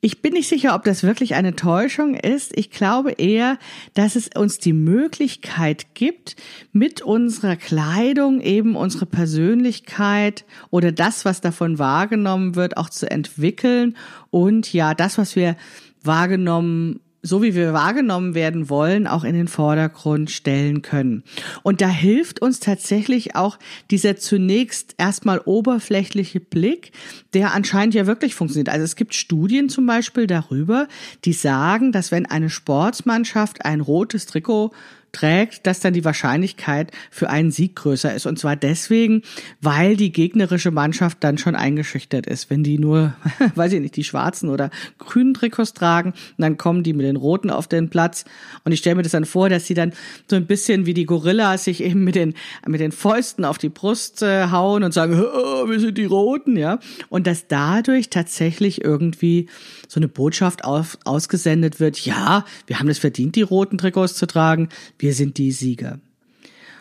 Ich 0.00 0.22
bin 0.22 0.34
nicht 0.34 0.48
sicher, 0.48 0.74
ob 0.74 0.84
das 0.84 1.02
wirklich 1.02 1.34
eine 1.34 1.56
Täuschung 1.56 2.14
ist. 2.14 2.56
Ich 2.56 2.70
glaube 2.70 3.12
eher, 3.12 3.58
dass 3.94 4.14
es 4.14 4.28
uns 4.36 4.58
die 4.58 4.74
Möglichkeit 4.74 5.94
gibt, 5.94 6.36
mit 6.72 7.00
unserer 7.00 7.56
Kleidung 7.56 8.40
eben 8.40 8.76
unsere 8.76 9.06
Persönlichkeit 9.06 10.44
oder 10.70 10.92
das, 10.92 11.24
was 11.24 11.40
davon 11.40 11.78
wahrgenommen 11.78 12.56
wird, 12.56 12.76
auch 12.76 12.90
zu 12.90 13.10
entwickeln 13.10 13.96
und 14.30 14.72
ja, 14.72 14.94
das, 14.94 15.16
was 15.16 15.34
wir 15.34 15.56
wahrgenommen 16.02 17.00
so 17.26 17.42
wie 17.42 17.54
wir 17.54 17.72
wahrgenommen 17.72 18.34
werden 18.34 18.70
wollen, 18.70 19.06
auch 19.06 19.24
in 19.24 19.34
den 19.34 19.48
Vordergrund 19.48 20.30
stellen 20.30 20.82
können. 20.82 21.24
Und 21.62 21.80
da 21.80 21.88
hilft 21.88 22.40
uns 22.40 22.60
tatsächlich 22.60 23.34
auch 23.34 23.58
dieser 23.90 24.16
zunächst 24.16 24.94
erstmal 24.96 25.40
oberflächliche 25.44 26.40
Blick, 26.40 26.92
der 27.34 27.52
anscheinend 27.52 27.94
ja 27.94 28.06
wirklich 28.06 28.34
funktioniert. 28.34 28.68
Also 28.68 28.84
es 28.84 28.96
gibt 28.96 29.14
Studien 29.14 29.68
zum 29.68 29.86
Beispiel 29.86 30.26
darüber, 30.26 30.88
die 31.24 31.32
sagen, 31.32 31.92
dass 31.92 32.12
wenn 32.12 32.26
eine 32.26 32.50
Sportsmannschaft 32.50 33.64
ein 33.64 33.80
rotes 33.80 34.26
Trikot 34.26 34.72
trägt, 35.16 35.66
dass 35.66 35.80
dann 35.80 35.94
die 35.94 36.04
Wahrscheinlichkeit 36.04 36.92
für 37.10 37.30
einen 37.30 37.50
Sieg 37.50 37.74
größer 37.76 38.14
ist. 38.14 38.26
Und 38.26 38.38
zwar 38.38 38.54
deswegen, 38.54 39.22
weil 39.62 39.96
die 39.96 40.12
gegnerische 40.12 40.70
Mannschaft 40.70 41.18
dann 41.24 41.38
schon 41.38 41.56
eingeschüchtert 41.56 42.26
ist. 42.26 42.50
Wenn 42.50 42.62
die 42.62 42.78
nur, 42.78 43.14
weiß 43.54 43.72
ich 43.72 43.80
nicht, 43.80 43.96
die 43.96 44.04
schwarzen 44.04 44.50
oder 44.50 44.70
grünen 44.98 45.32
Trikots 45.32 45.72
tragen, 45.72 46.12
dann 46.36 46.58
kommen 46.58 46.82
die 46.82 46.92
mit 46.92 47.06
den 47.06 47.16
roten 47.16 47.48
auf 47.48 47.66
den 47.66 47.88
Platz. 47.88 48.26
Und 48.64 48.72
ich 48.72 48.80
stelle 48.80 48.96
mir 48.96 49.02
das 49.02 49.12
dann 49.12 49.24
vor, 49.24 49.48
dass 49.48 49.66
sie 49.66 49.74
dann 49.74 49.94
so 50.28 50.36
ein 50.36 50.46
bisschen 50.46 50.84
wie 50.84 50.94
die 50.94 51.06
Gorillas 51.06 51.64
sich 51.64 51.82
eben 51.82 52.04
mit 52.04 52.14
den, 52.14 52.34
mit 52.66 52.80
den 52.80 52.92
Fäusten 52.92 53.46
auf 53.46 53.56
die 53.56 53.70
Brust 53.70 54.22
äh, 54.22 54.50
hauen 54.50 54.84
und 54.84 54.92
sagen, 54.92 55.18
oh, 55.34 55.68
wir 55.68 55.80
sind 55.80 55.96
die 55.96 56.04
Roten, 56.04 56.58
ja. 56.58 56.78
Und 57.08 57.26
dass 57.26 57.48
dadurch 57.48 58.10
tatsächlich 58.10 58.84
irgendwie 58.84 59.48
so 59.88 60.00
eine 60.00 60.08
Botschaft 60.08 60.64
auf, 60.64 60.98
ausgesendet 61.04 61.80
wird, 61.80 61.98
ja, 62.00 62.44
wir 62.66 62.78
haben 62.78 62.88
es 62.88 62.98
verdient, 62.98 63.36
die 63.36 63.42
roten 63.42 63.78
Trikots 63.78 64.14
zu 64.14 64.26
tragen, 64.26 64.68
wir 64.98 65.14
sind 65.14 65.38
die 65.38 65.52
Sieger. 65.52 65.98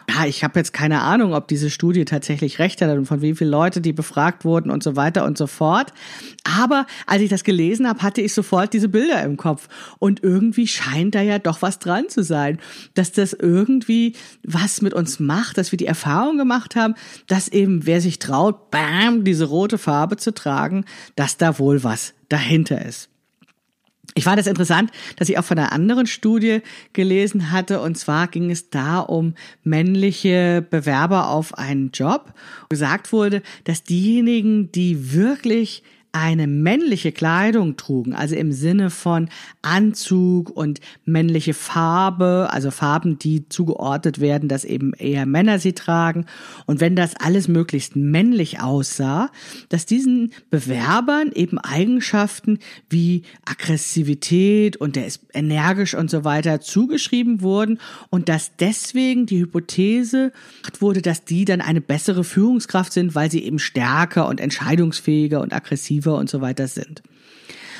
Ja, 0.08 0.26
ich 0.26 0.44
habe 0.44 0.60
jetzt 0.60 0.72
keine 0.72 1.02
Ahnung, 1.02 1.34
ob 1.34 1.48
diese 1.48 1.70
Studie 1.72 2.06
tatsächlich 2.06 2.60
recht 2.60 2.82
hat 2.82 2.96
und 2.96 3.08
von 3.08 3.22
wie 3.22 3.34
vielen 3.34 3.50
Leute 3.50 3.82
die 3.82 3.94
befragt 3.94 4.46
wurden 4.46 4.70
und 4.70 4.84
so 4.84 4.96
weiter 4.96 5.26
und 5.26 5.38
so 5.38 5.48
fort. 5.48 5.94
Aber 6.44 6.86
als 7.08 7.24
ich 7.24 7.30
das 7.30 7.44
gelesen 7.44 7.88
habe, 7.88 8.02
hatte 8.02 8.22
ich 8.22 8.34
sofort 8.34 8.74
diese 8.74 8.88
Bilder 8.88 9.24
im 9.24 9.36
Kopf. 9.36 9.68
Und 9.98 10.22
irgendwie 10.24 10.68
scheint 10.68 11.16
da 11.16 11.22
ja 11.22 11.40
doch 11.40 11.64
was 11.64 11.80
dran 11.80 12.08
zu 12.08 12.24
sein, 12.24 12.60
dass 12.94 13.14
das 13.14 13.34
irgendwie 13.34 14.14
was 14.44 14.82
mit 14.82 14.94
uns 14.94 15.20
macht, 15.20 15.58
dass 15.58 15.72
wir 15.72 15.78
die 15.78 15.88
Erfahrung 15.88 16.38
gemacht 16.38 16.76
haben, 16.76 16.94
dass 17.26 17.48
eben 17.48 17.88
wer 17.88 18.00
sich 18.00 18.20
traut, 18.20 18.70
bam, 18.70 19.24
diese 19.24 19.46
rote 19.46 19.80
Farbe 19.80 20.18
zu 20.18 20.34
tragen, 20.34 20.86
dass 21.16 21.38
da 21.38 21.58
wohl 21.58 21.84
was 21.84 22.14
dahinter 22.30 22.84
ist. 22.84 23.10
Ich 24.18 24.24
fand 24.24 24.40
es 24.40 24.48
interessant, 24.48 24.92
dass 25.18 25.28
ich 25.28 25.38
auch 25.38 25.44
von 25.44 25.58
einer 25.58 25.74
anderen 25.74 26.08
Studie 26.08 26.62
gelesen 26.94 27.52
hatte. 27.52 27.82
Und 27.82 27.98
zwar 27.98 28.28
ging 28.28 28.50
es 28.50 28.70
da 28.70 29.00
um 29.00 29.34
männliche 29.64 30.66
Bewerber 30.70 31.30
auf 31.30 31.58
einen 31.58 31.92
Job. 31.92 32.34
Gesagt 32.70 33.12
wurde, 33.12 33.42
dass 33.66 33.84
diejenigen, 33.84 34.72
die 34.72 35.14
wirklich 35.14 35.84
eine 36.16 36.48
männliche 36.48 37.12
Kleidung 37.12 37.76
trugen, 37.76 38.14
also 38.14 38.36
im 38.36 38.54
Sinne 38.54 38.90
von 38.90 39.28
Anzug 39.62 40.50
und 40.50 40.80
männliche 41.04 41.54
Farbe, 41.54 42.48
also 42.52 42.72
Farben, 42.72 43.20
die 43.20 43.50
zugeordnet 43.50 44.22
werden, 44.22 44.48
dass 44.48 44.64
eben 44.64 44.94
eher 44.94 45.26
Männer 45.26 45.60
sie 45.60 45.74
tragen. 45.74 46.26
Und 46.68 46.80
wenn 46.80 46.96
das 46.96 47.18
alles 47.18 47.50
möglichst 47.50 47.98
männlich 47.98 48.62
aussah, 48.62 49.30
dass 49.68 49.86
diesen 49.86 50.32
Bewerbern 50.50 51.34
eben 51.34 51.58
Eigenschaften 51.60 52.60
wie 52.90 53.24
Aggressivität 53.44 54.78
und 54.78 54.96
der 54.96 55.08
ist 55.08 55.26
energisch 55.34 55.96
und 55.96 56.10
so 56.10 56.24
weiter 56.24 56.62
zugeschrieben 56.62 57.42
wurden 57.42 57.78
und 58.10 58.30
dass 58.30 58.56
deswegen 58.56 59.26
die 59.26 59.42
Hypothese 59.42 60.32
wurde, 60.80 61.02
dass 61.02 61.26
die 61.26 61.44
dann 61.44 61.60
eine 61.60 61.82
bessere 61.82 62.24
Führungskraft 62.24 62.94
sind, 62.94 63.16
weil 63.16 63.30
sie 63.30 63.44
eben 63.44 63.60
stärker 63.60 64.30
und 64.30 64.40
entscheidungsfähiger 64.40 65.42
und 65.42 65.52
aggressiver 65.52 66.05
Aktive 66.06 66.14
und 66.14 66.30
so 66.30 66.42
weiter 66.42 66.68
sind. 66.68 67.02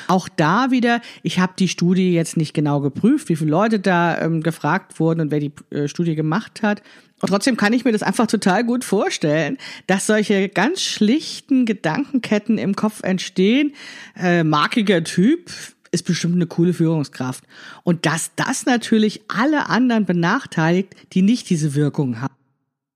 Auch 0.08 0.30
da 0.30 0.70
wieder, 0.70 1.02
ich 1.24 1.40
habe 1.40 1.54
die 1.58 1.68
Studie 1.68 2.14
jetzt 2.14 2.38
nicht 2.38 2.54
genau 2.54 2.80
geprüft, 2.80 3.28
wie 3.30 3.36
viele 3.36 3.50
Leute 3.50 3.80
da 3.80 4.22
ähm, 4.22 4.44
gefragt 4.44 5.00
wurden 5.00 5.22
und 5.22 5.32
wer 5.32 5.40
die 5.40 5.52
äh, 5.72 5.88
Studie 5.88 6.14
gemacht 6.14 6.62
hat. 6.62 6.84
Und 7.22 7.30
trotzdem 7.30 7.58
kann 7.58 7.74
ich 7.74 7.86
mir 7.86 7.92
das 7.92 8.04
einfach 8.04 8.28
total 8.28 8.64
gut 8.64 8.84
vorstellen, 8.84 9.58
dass 9.88 10.06
solche 10.06 10.48
ganz 10.50 10.82
schlichten 10.82 11.66
Gedankenketten 11.66 12.60
im 12.60 12.76
Kopf 12.76 13.02
entstehen. 13.02 13.74
Äh, 14.16 14.44
markiger 14.44 15.04
Typ 15.04 15.50
ist 15.92 16.06
bestimmt 16.06 16.36
eine 16.36 16.46
coole 16.46 16.74
Führungskraft. 16.74 17.44
Und 17.84 18.06
dass 18.06 18.32
das 18.36 18.68
natürlich 18.68 19.22
alle 19.28 19.70
anderen 19.70 20.06
benachteiligt, 20.06 20.94
die 21.14 21.24
nicht 21.24 21.50
diese 21.50 21.74
Wirkung 21.74 22.22
haben. 22.22 22.36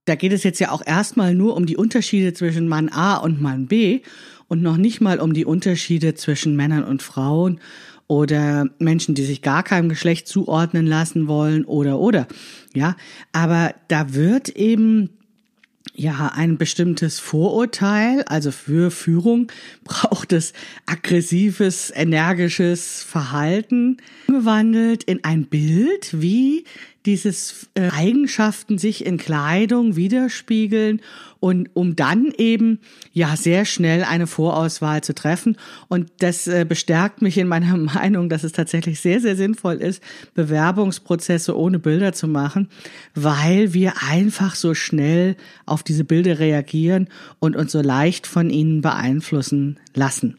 Da 0.06 0.16
geht 0.16 0.34
es 0.34 0.44
jetzt 0.44 0.60
ja 0.60 0.72
auch 0.72 0.86
erstmal 0.86 1.34
nur 1.34 1.56
um 1.56 1.66
die 1.66 1.78
Unterschiede 1.78 2.34
zwischen 2.34 2.68
Mann 2.68 2.90
A 2.90 3.18
und 3.18 3.42
Mann 3.42 3.68
B 3.68 4.02
und 4.50 4.62
noch 4.62 4.76
nicht 4.76 5.00
mal 5.00 5.22
um 5.22 5.34
die 5.34 5.46
Unterschiede 5.46 6.16
zwischen 6.16 6.58
Männern 6.58 6.84
und 6.84 7.02
Frauen 7.02 7.62
oder 8.08 8.68
Menschen, 8.80 9.16
die 9.16 9.24
sich 9.24 9.42
gar 9.42 9.64
keinem 9.64 9.88
Geschlecht 9.88 10.28
zuordnen 10.28 10.86
lassen 10.86 11.28
wollen 11.28 11.64
oder 11.64 12.00
oder. 12.00 12.28
Ja, 12.74 12.98
aber 13.32 13.74
da 13.88 14.14
wird 14.14 14.50
eben 14.50 15.12
ja, 15.94 16.32
ein 16.34 16.58
bestimmtes 16.58 17.20
Vorurteil, 17.20 18.24
also 18.24 18.52
für 18.52 18.90
Führung 18.90 19.52
braucht 19.84 20.34
es 20.34 20.54
aggressives, 20.86 21.92
energisches 21.94 23.04
Verhalten, 23.04 23.98
gewandelt 24.28 25.04
in 25.04 25.24
ein 25.24 25.46
Bild, 25.46 26.22
wie 26.22 26.64
dieses 27.06 27.70
äh, 27.76 27.90
Eigenschaften 27.90 28.78
sich 28.78 29.06
in 29.06 29.18
Kleidung 29.18 29.96
widerspiegeln 29.96 31.02
und 31.40 31.70
um 31.74 31.96
dann 31.96 32.34
eben 32.38 32.80
ja 33.14 33.38
sehr 33.38 33.64
schnell 33.66 34.04
eine 34.04 34.28
Vorauswahl 34.28 35.02
zu 35.02 35.16
treffen 35.16 35.58
und 35.88 36.12
das 36.20 36.48
äh, 36.48 36.66
bestärkt 36.68 37.22
mich 37.22 37.38
in 37.38 37.48
meiner 37.48 37.78
Meinung, 37.78 38.28
dass 38.30 38.44
es 38.44 38.52
tatsächlich 38.52 39.00
sehr 39.00 39.22
sehr 39.22 39.36
sinnvoll 39.36 39.76
ist, 39.76 40.04
Bewerbungsprozesse 40.34 41.58
ohne 41.58 41.80
Bilder 41.80 42.12
zu 42.14 42.28
machen, 42.28 42.68
weil 43.16 43.74
wir 43.74 43.94
einfach 44.10 44.56
so 44.56 44.74
schnell 44.74 45.38
auf 45.66 45.84
diese 45.84 46.04
Bilder 46.04 46.40
reagieren 46.40 47.08
und 47.40 47.56
uns 47.56 47.72
so 47.72 47.82
leicht 47.82 48.28
von 48.28 48.50
ihnen 48.50 48.82
beeinflussen 48.82 49.80
lassen. 49.94 50.38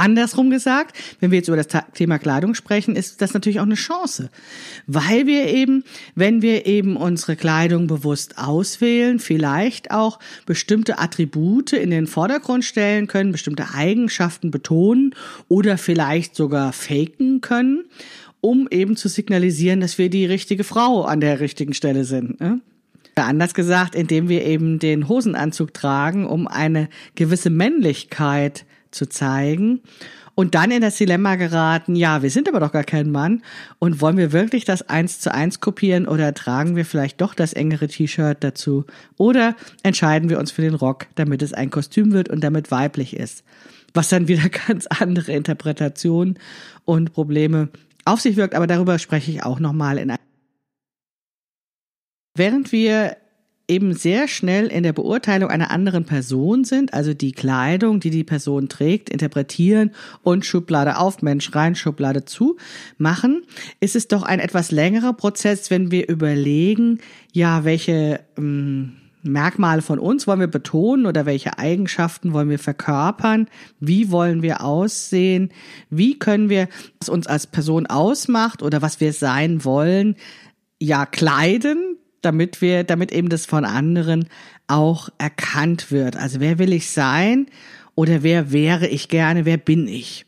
Andersrum 0.00 0.48
gesagt, 0.48 0.96
wenn 1.20 1.30
wir 1.30 1.38
jetzt 1.38 1.48
über 1.48 1.58
das 1.58 1.68
Thema 1.92 2.18
Kleidung 2.18 2.54
sprechen, 2.54 2.96
ist 2.96 3.20
das 3.20 3.34
natürlich 3.34 3.60
auch 3.60 3.64
eine 3.64 3.74
Chance, 3.74 4.30
weil 4.86 5.26
wir 5.26 5.48
eben, 5.48 5.84
wenn 6.14 6.40
wir 6.40 6.64
eben 6.66 6.96
unsere 6.96 7.36
Kleidung 7.36 7.86
bewusst 7.86 8.38
auswählen, 8.38 9.18
vielleicht 9.18 9.90
auch 9.90 10.18
bestimmte 10.46 10.98
Attribute 10.98 11.74
in 11.74 11.90
den 11.90 12.06
Vordergrund 12.06 12.64
stellen 12.64 13.08
können, 13.08 13.30
bestimmte 13.30 13.74
Eigenschaften 13.74 14.50
betonen 14.50 15.14
oder 15.48 15.76
vielleicht 15.76 16.34
sogar 16.34 16.72
faken 16.72 17.42
können, 17.42 17.84
um 18.40 18.68
eben 18.70 18.96
zu 18.96 19.08
signalisieren, 19.08 19.80
dass 19.80 19.98
wir 19.98 20.08
die 20.08 20.24
richtige 20.24 20.64
Frau 20.64 21.02
an 21.02 21.20
der 21.20 21.40
richtigen 21.40 21.74
Stelle 21.74 22.04
sind. 22.04 22.40
Ne? 22.40 22.60
Anders 23.16 23.52
gesagt, 23.52 23.94
indem 23.94 24.30
wir 24.30 24.46
eben 24.46 24.78
den 24.78 25.08
Hosenanzug 25.08 25.74
tragen, 25.74 26.26
um 26.26 26.48
eine 26.48 26.88
gewisse 27.16 27.50
Männlichkeit 27.50 28.64
zu 28.90 29.08
zeigen 29.08 29.80
und 30.34 30.54
dann 30.54 30.70
in 30.70 30.80
das 30.80 30.96
Dilemma 30.96 31.36
geraten, 31.36 31.96
ja, 31.96 32.22
wir 32.22 32.30
sind 32.30 32.48
aber 32.48 32.60
doch 32.60 32.72
gar 32.72 32.84
kein 32.84 33.10
Mann 33.10 33.42
und 33.78 34.00
wollen 34.00 34.16
wir 34.16 34.32
wirklich 34.32 34.64
das 34.64 34.88
eins 34.88 35.20
zu 35.20 35.34
eins 35.34 35.60
kopieren 35.60 36.06
oder 36.08 36.32
tragen 36.32 36.76
wir 36.76 36.84
vielleicht 36.84 37.20
doch 37.20 37.34
das 37.34 37.52
engere 37.52 37.88
T-Shirt 37.88 38.38
dazu 38.40 38.86
oder 39.16 39.54
entscheiden 39.82 40.30
wir 40.30 40.38
uns 40.38 40.50
für 40.50 40.62
den 40.62 40.74
Rock, 40.74 41.06
damit 41.14 41.42
es 41.42 41.52
ein 41.52 41.70
Kostüm 41.70 42.12
wird 42.12 42.28
und 42.28 42.42
damit 42.42 42.70
weiblich 42.70 43.16
ist. 43.16 43.44
Was 43.92 44.08
dann 44.08 44.28
wieder 44.28 44.48
ganz 44.66 44.86
andere 44.86 45.32
Interpretationen 45.32 46.38
und 46.84 47.12
Probleme 47.12 47.68
auf 48.04 48.20
sich 48.20 48.36
wirkt, 48.36 48.54
aber 48.54 48.66
darüber 48.66 48.98
spreche 48.98 49.30
ich 49.30 49.42
auch 49.42 49.60
nochmal 49.60 49.98
in 49.98 50.10
einem 50.10 50.20
Während 52.34 52.72
wir 52.72 53.16
eben 53.70 53.94
sehr 53.94 54.28
schnell 54.28 54.66
in 54.66 54.82
der 54.82 54.92
Beurteilung 54.92 55.48
einer 55.48 55.70
anderen 55.70 56.04
Person 56.04 56.64
sind, 56.64 56.92
also 56.92 57.14
die 57.14 57.32
Kleidung, 57.32 58.00
die 58.00 58.10
die 58.10 58.24
Person 58.24 58.68
trägt, 58.68 59.08
interpretieren 59.08 59.92
und 60.22 60.44
Schublade 60.44 60.98
auf, 60.98 61.22
Mensch 61.22 61.54
rein, 61.54 61.76
Schublade 61.76 62.24
zu 62.24 62.56
machen, 62.98 63.42
ist 63.78 63.96
es 63.96 64.08
doch 64.08 64.24
ein 64.24 64.40
etwas 64.40 64.72
längerer 64.72 65.12
Prozess, 65.12 65.70
wenn 65.70 65.90
wir 65.90 66.08
überlegen, 66.08 66.98
ja, 67.32 67.64
welche 67.64 68.20
ähm, 68.36 68.96
Merkmale 69.22 69.82
von 69.82 69.98
uns 69.98 70.26
wollen 70.26 70.40
wir 70.40 70.46
betonen 70.46 71.06
oder 71.06 71.26
welche 71.26 71.58
Eigenschaften 71.58 72.32
wollen 72.32 72.48
wir 72.48 72.58
verkörpern? 72.58 73.48
Wie 73.78 74.10
wollen 74.10 74.42
wir 74.42 74.64
aussehen? 74.64 75.50
Wie 75.90 76.18
können 76.18 76.48
wir, 76.48 76.68
was 76.98 77.08
uns 77.08 77.26
als 77.26 77.46
Person 77.46 77.86
ausmacht 77.86 78.62
oder 78.62 78.82
was 78.82 79.00
wir 79.00 79.12
sein 79.12 79.64
wollen, 79.64 80.16
ja, 80.80 81.04
kleiden, 81.04 81.98
damit 82.22 82.60
wir, 82.60 82.84
damit 82.84 83.12
eben 83.12 83.28
das 83.28 83.46
von 83.46 83.64
anderen 83.64 84.28
auch 84.66 85.08
erkannt 85.18 85.90
wird. 85.90 86.16
Also 86.16 86.40
wer 86.40 86.58
will 86.58 86.72
ich 86.72 86.90
sein 86.90 87.46
oder 87.94 88.22
wer 88.22 88.52
wäre 88.52 88.86
ich 88.86 89.08
gerne, 89.08 89.44
wer 89.44 89.56
bin 89.56 89.88
ich? 89.88 90.26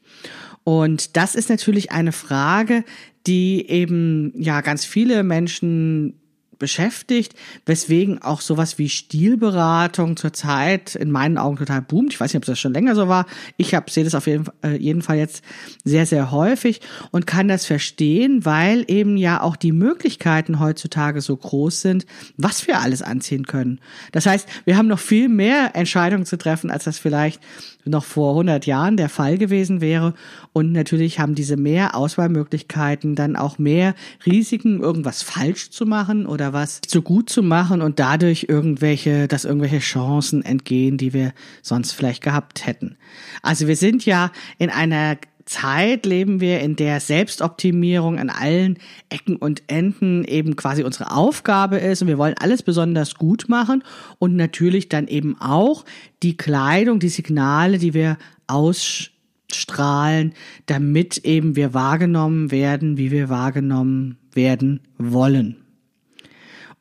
Und 0.64 1.16
das 1.16 1.34
ist 1.34 1.48
natürlich 1.48 1.90
eine 1.92 2.12
Frage, 2.12 2.84
die 3.26 3.68
eben 3.68 4.32
ja 4.36 4.60
ganz 4.60 4.84
viele 4.84 5.22
Menschen 5.22 6.18
beschäftigt, 6.62 7.34
weswegen 7.66 8.22
auch 8.22 8.40
sowas 8.40 8.78
wie 8.78 8.88
Stilberatung 8.88 10.16
zurzeit 10.16 10.94
in 10.94 11.10
meinen 11.10 11.36
Augen 11.36 11.56
total 11.56 11.82
boomt. 11.82 12.14
Ich 12.14 12.20
weiß 12.20 12.32
nicht, 12.32 12.38
ob 12.40 12.46
das 12.46 12.58
schon 12.58 12.72
länger 12.72 12.94
so 12.94 13.08
war. 13.08 13.26
Ich 13.56 13.74
habe 13.74 13.90
sehe 13.90 14.04
das 14.04 14.14
auf 14.14 14.28
jeden, 14.28 14.46
äh, 14.62 14.76
jeden 14.76 15.02
Fall 15.02 15.18
jetzt 15.18 15.42
sehr, 15.84 16.06
sehr 16.06 16.30
häufig 16.30 16.80
und 17.10 17.26
kann 17.26 17.48
das 17.48 17.66
verstehen, 17.66 18.44
weil 18.44 18.84
eben 18.86 19.16
ja 19.16 19.42
auch 19.42 19.56
die 19.56 19.72
Möglichkeiten 19.72 20.60
heutzutage 20.60 21.20
so 21.20 21.36
groß 21.36 21.82
sind, 21.82 22.06
was 22.36 22.66
wir 22.68 22.80
alles 22.80 23.02
anziehen 23.02 23.44
können. 23.46 23.80
Das 24.12 24.24
heißt, 24.24 24.48
wir 24.64 24.76
haben 24.76 24.86
noch 24.86 25.00
viel 25.00 25.28
mehr 25.28 25.74
Entscheidungen 25.74 26.24
zu 26.24 26.38
treffen, 26.38 26.70
als 26.70 26.84
das 26.84 26.98
vielleicht 26.98 27.42
noch 27.84 28.04
vor 28.04 28.32
100 28.32 28.66
Jahren 28.66 28.96
der 28.96 29.08
Fall 29.08 29.38
gewesen 29.38 29.80
wäre. 29.80 30.14
Und 30.52 30.72
natürlich 30.72 31.18
haben 31.18 31.34
diese 31.34 31.56
mehr 31.56 31.96
Auswahlmöglichkeiten 31.96 33.14
dann 33.14 33.36
auch 33.36 33.58
mehr 33.58 33.94
Risiken, 34.24 34.80
irgendwas 34.80 35.22
falsch 35.22 35.70
zu 35.70 35.86
machen 35.86 36.26
oder 36.26 36.51
was 36.52 36.80
zu 36.80 37.02
gut 37.02 37.30
zu 37.30 37.42
machen 37.42 37.82
und 37.82 37.98
dadurch 37.98 38.46
irgendwelche, 38.48 39.28
dass 39.28 39.44
irgendwelche 39.44 39.78
Chancen 39.78 40.44
entgehen, 40.44 40.98
die 40.98 41.12
wir 41.12 41.32
sonst 41.62 41.92
vielleicht 41.92 42.22
gehabt 42.22 42.66
hätten. 42.66 42.96
Also 43.42 43.66
wir 43.66 43.76
sind 43.76 44.04
ja 44.06 44.30
in 44.58 44.70
einer 44.70 45.16
Zeit 45.44 46.06
leben 46.06 46.40
wir, 46.40 46.60
in 46.60 46.76
der 46.76 47.00
Selbstoptimierung 47.00 48.18
an 48.18 48.30
allen 48.30 48.78
Ecken 49.08 49.36
und 49.36 49.62
Enden 49.66 50.24
eben 50.24 50.56
quasi 50.56 50.82
unsere 50.82 51.10
Aufgabe 51.10 51.78
ist 51.78 52.02
und 52.02 52.08
wir 52.08 52.18
wollen 52.18 52.34
alles 52.38 52.62
besonders 52.62 53.16
gut 53.16 53.48
machen 53.48 53.82
und 54.18 54.36
natürlich 54.36 54.88
dann 54.88 55.08
eben 55.08 55.40
auch 55.40 55.84
die 56.22 56.36
Kleidung, 56.36 57.00
die 57.00 57.08
Signale, 57.08 57.78
die 57.78 57.94
wir 57.94 58.18
ausstrahlen, 58.46 60.32
damit 60.66 61.18
eben 61.18 61.56
wir 61.56 61.74
wahrgenommen 61.74 62.50
werden, 62.50 62.96
wie 62.96 63.10
wir 63.10 63.28
wahrgenommen 63.28 64.18
werden 64.32 64.80
wollen. 64.98 65.61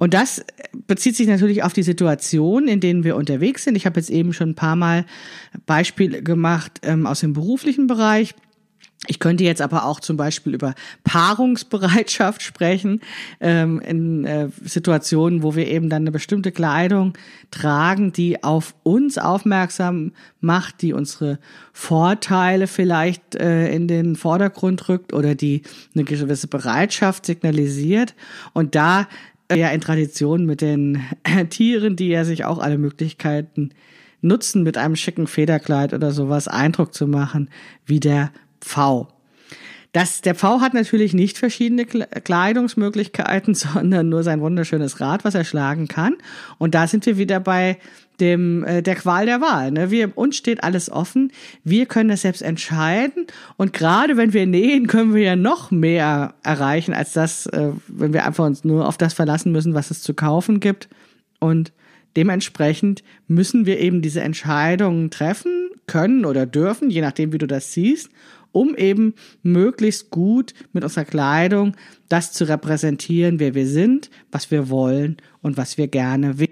Und 0.02 0.16
das 0.16 0.44
bezieht 0.88 1.16
sich 1.16 1.28
natürlich 1.28 1.62
auf 1.62 1.74
die 1.74 1.84
Situation, 1.84 2.68
in 2.68 2.80
denen 2.80 3.04
wir 3.04 3.16
unterwegs 3.16 3.66
sind. 3.66 3.76
Ich 3.76 3.86
habe 3.86 4.00
jetzt 4.00 4.10
eben 4.10 4.34
schon 4.34 4.50
ein 4.50 4.56
paar 4.56 4.76
Mal 4.76 5.06
Beispiele 5.68 6.24
gemacht 6.24 6.80
ähm, 6.82 7.06
aus 7.06 7.20
dem 7.20 7.34
beruflichen 7.34 7.86
Bereich. 7.86 8.34
Ich 9.08 9.20
könnte 9.20 9.44
jetzt 9.44 9.62
aber 9.62 9.86
auch 9.86 10.00
zum 10.00 10.18
Beispiel 10.18 10.56
über 10.56 10.74
Paarungsbereitschaft 11.04 12.42
sprechen, 12.42 13.02
ähm, 13.40 13.80
in 13.80 14.26
äh, 14.26 14.50
Situationen, 14.64 15.44
wo 15.44 15.56
wir 15.56 15.68
eben 15.68 15.88
dann 15.88 16.02
eine 16.04 16.12
bestimmte 16.12 16.52
Kleidung 16.52 17.14
tragen, 17.52 18.12
die 18.12 18.44
auf 18.44 18.74
uns 18.82 19.20
aufmerksam 19.20 20.14
macht, 20.40 20.82
die 20.82 20.94
unsere 20.94 21.38
Vorteile 21.74 22.66
vielleicht 22.66 23.36
äh, 23.36 23.72
in 23.72 23.88
den 23.88 24.16
Vordergrund 24.16 24.90
rückt 24.90 25.14
oder 25.14 25.36
die 25.36 25.62
eine 25.94 26.06
gewisse 26.06 26.48
Bereitschaft 26.48 27.28
signalisiert. 27.28 28.16
Und 28.54 28.74
da 28.74 29.08
ja 29.56 29.70
in 29.70 29.82
Tradition 29.82 30.46
mit 30.46 30.62
den 30.62 31.02
Tieren, 31.50 31.96
die 31.96 32.10
ja 32.10 32.24
sich 32.24 32.46
auch 32.46 32.60
alle 32.60 32.78
Möglichkeiten 32.78 33.72
nutzen, 34.22 34.64
mit 34.64 34.78
einem 34.78 34.96
schicken 34.96 35.28
Federkleid 35.28 35.94
oder 35.94 36.12
sowas 36.12 36.48
Eindruck 36.48 36.94
zu 36.94 37.08
machen, 37.08 37.50
wie 37.86 38.00
der 38.00 38.32
Pfau. 38.60 39.08
Das, 39.94 40.22
der 40.22 40.36
Pfau 40.36 40.62
hat 40.62 40.74
natürlich 40.74 41.14
nicht 41.14 41.38
verschiedene 41.38 41.86
Kleidungsmöglichkeiten, 41.86 43.56
sondern 43.56 44.10
nur 44.10 44.24
sein 44.24 44.42
wunderschönes 44.42 45.02
Rad, 45.02 45.26
was 45.26 45.36
er 45.36 45.44
schlagen 45.44 45.88
kann. 45.88 46.16
Und 46.58 46.76
da 46.76 46.88
sind 46.88 47.06
wir 47.06 47.18
wieder 47.18 47.40
bei 47.40 47.78
dem 48.22 48.64
äh, 48.64 48.82
der 48.82 48.96
Qual 48.96 49.26
der 49.26 49.42
Wahl. 49.42 49.72
Ne? 49.72 49.92
Wir 49.92 50.18
uns 50.18 50.38
steht 50.38 50.64
alles 50.64 50.90
offen. 50.90 51.32
Wir 51.64 51.88
können 51.88 52.10
das 52.10 52.22
selbst 52.22 52.42
entscheiden. 52.42 53.26
Und 53.58 53.74
gerade 53.74 54.16
wenn 54.16 54.32
wir 54.32 54.46
nähen, 54.46 54.88
können 54.88 55.14
wir 55.14 55.24
ja 55.24 55.36
noch 55.36 55.72
mehr 55.72 56.36
erreichen 56.44 56.94
als 56.94 57.14
das, 57.14 57.48
äh, 57.48 57.72
wenn 57.88 58.14
wir 58.14 58.26
einfach 58.26 58.46
uns 58.46 58.64
nur 58.64 58.88
auf 58.88 58.98
das 58.98 59.14
verlassen 59.14 59.52
müssen, 59.52 59.74
was 59.74 59.92
es 59.92 60.04
zu 60.04 60.14
kaufen 60.14 60.60
gibt. 60.60 60.88
Und 61.40 61.74
dementsprechend 62.16 63.04
müssen 63.28 63.66
wir 63.66 63.80
eben 63.80 64.02
diese 64.02 64.22
Entscheidungen 64.22 65.10
treffen 65.10 65.72
können 65.88 66.24
oder 66.24 66.46
dürfen, 66.46 66.90
je 66.92 67.02
nachdem, 67.02 67.34
wie 67.34 67.40
du 67.40 67.48
das 67.48 67.74
siehst 67.74 68.10
um 68.52 68.76
eben 68.76 69.14
möglichst 69.44 70.10
gut 70.10 70.54
mit 70.74 70.84
unserer 70.84 71.06
Kleidung 71.06 71.76
das 72.10 72.34
zu 72.34 72.48
repräsentieren, 72.48 73.40
wer 73.40 73.56
wir 73.56 73.68
sind, 73.68 74.10
was 74.32 74.52
wir 74.52 74.70
wollen 74.70 75.18
und 75.42 75.58
was 75.58 75.78
wir 75.78 75.88
gerne 75.88 76.40
will. 76.40 76.50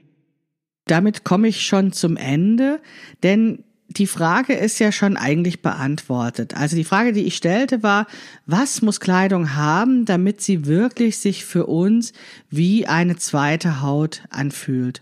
Damit 0.86 1.24
komme 1.24 1.48
ich 1.48 1.66
schon 1.66 1.92
zum 1.92 2.18
Ende, 2.18 2.82
denn 3.22 3.64
die 3.89 4.08
Frage 4.08 4.54
ist 4.54 4.80
ja 4.80 4.91
schon 4.91 5.17
eigentlich 5.17 5.62
beantwortet. 5.62 6.56
Also 6.56 6.75
die 6.75 6.84
Frage, 6.84 7.12
die 7.12 7.23
ich 7.23 7.36
stellte, 7.36 7.82
war, 7.82 8.06
was 8.45 8.82
muss 8.82 8.99
Kleidung 8.99 9.56
haben, 9.56 10.06
damit 10.06 10.41
sie 10.41 10.65
wirklich 10.65 11.17
sich 11.17 11.43
für 11.43 11.65
uns 11.65 12.13
wie 12.49 12.86
eine 12.86 13.15
zweite 13.17 13.82
Haut 13.82 14.21
anfühlt? 14.30 15.02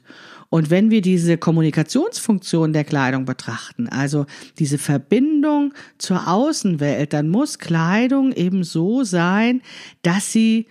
Und 0.49 0.69
wenn 0.69 0.89
wir 0.89 1.01
diese 1.01 1.37
Kommunikationsfunktion 1.37 2.71
der 2.71 2.85
Kleidung 2.85 3.25
betrachten, 3.25 3.89
also 3.89 4.25
diese 4.57 4.77
Verbindung 4.77 5.73
zur 5.97 6.29
Außenwelt, 6.29 7.11
dann 7.11 7.27
muss 7.27 7.59
Kleidung 7.59 8.31
eben 8.31 8.63
so 8.63 9.03
sein, 9.03 9.61
dass 10.03 10.31
sie 10.31 10.67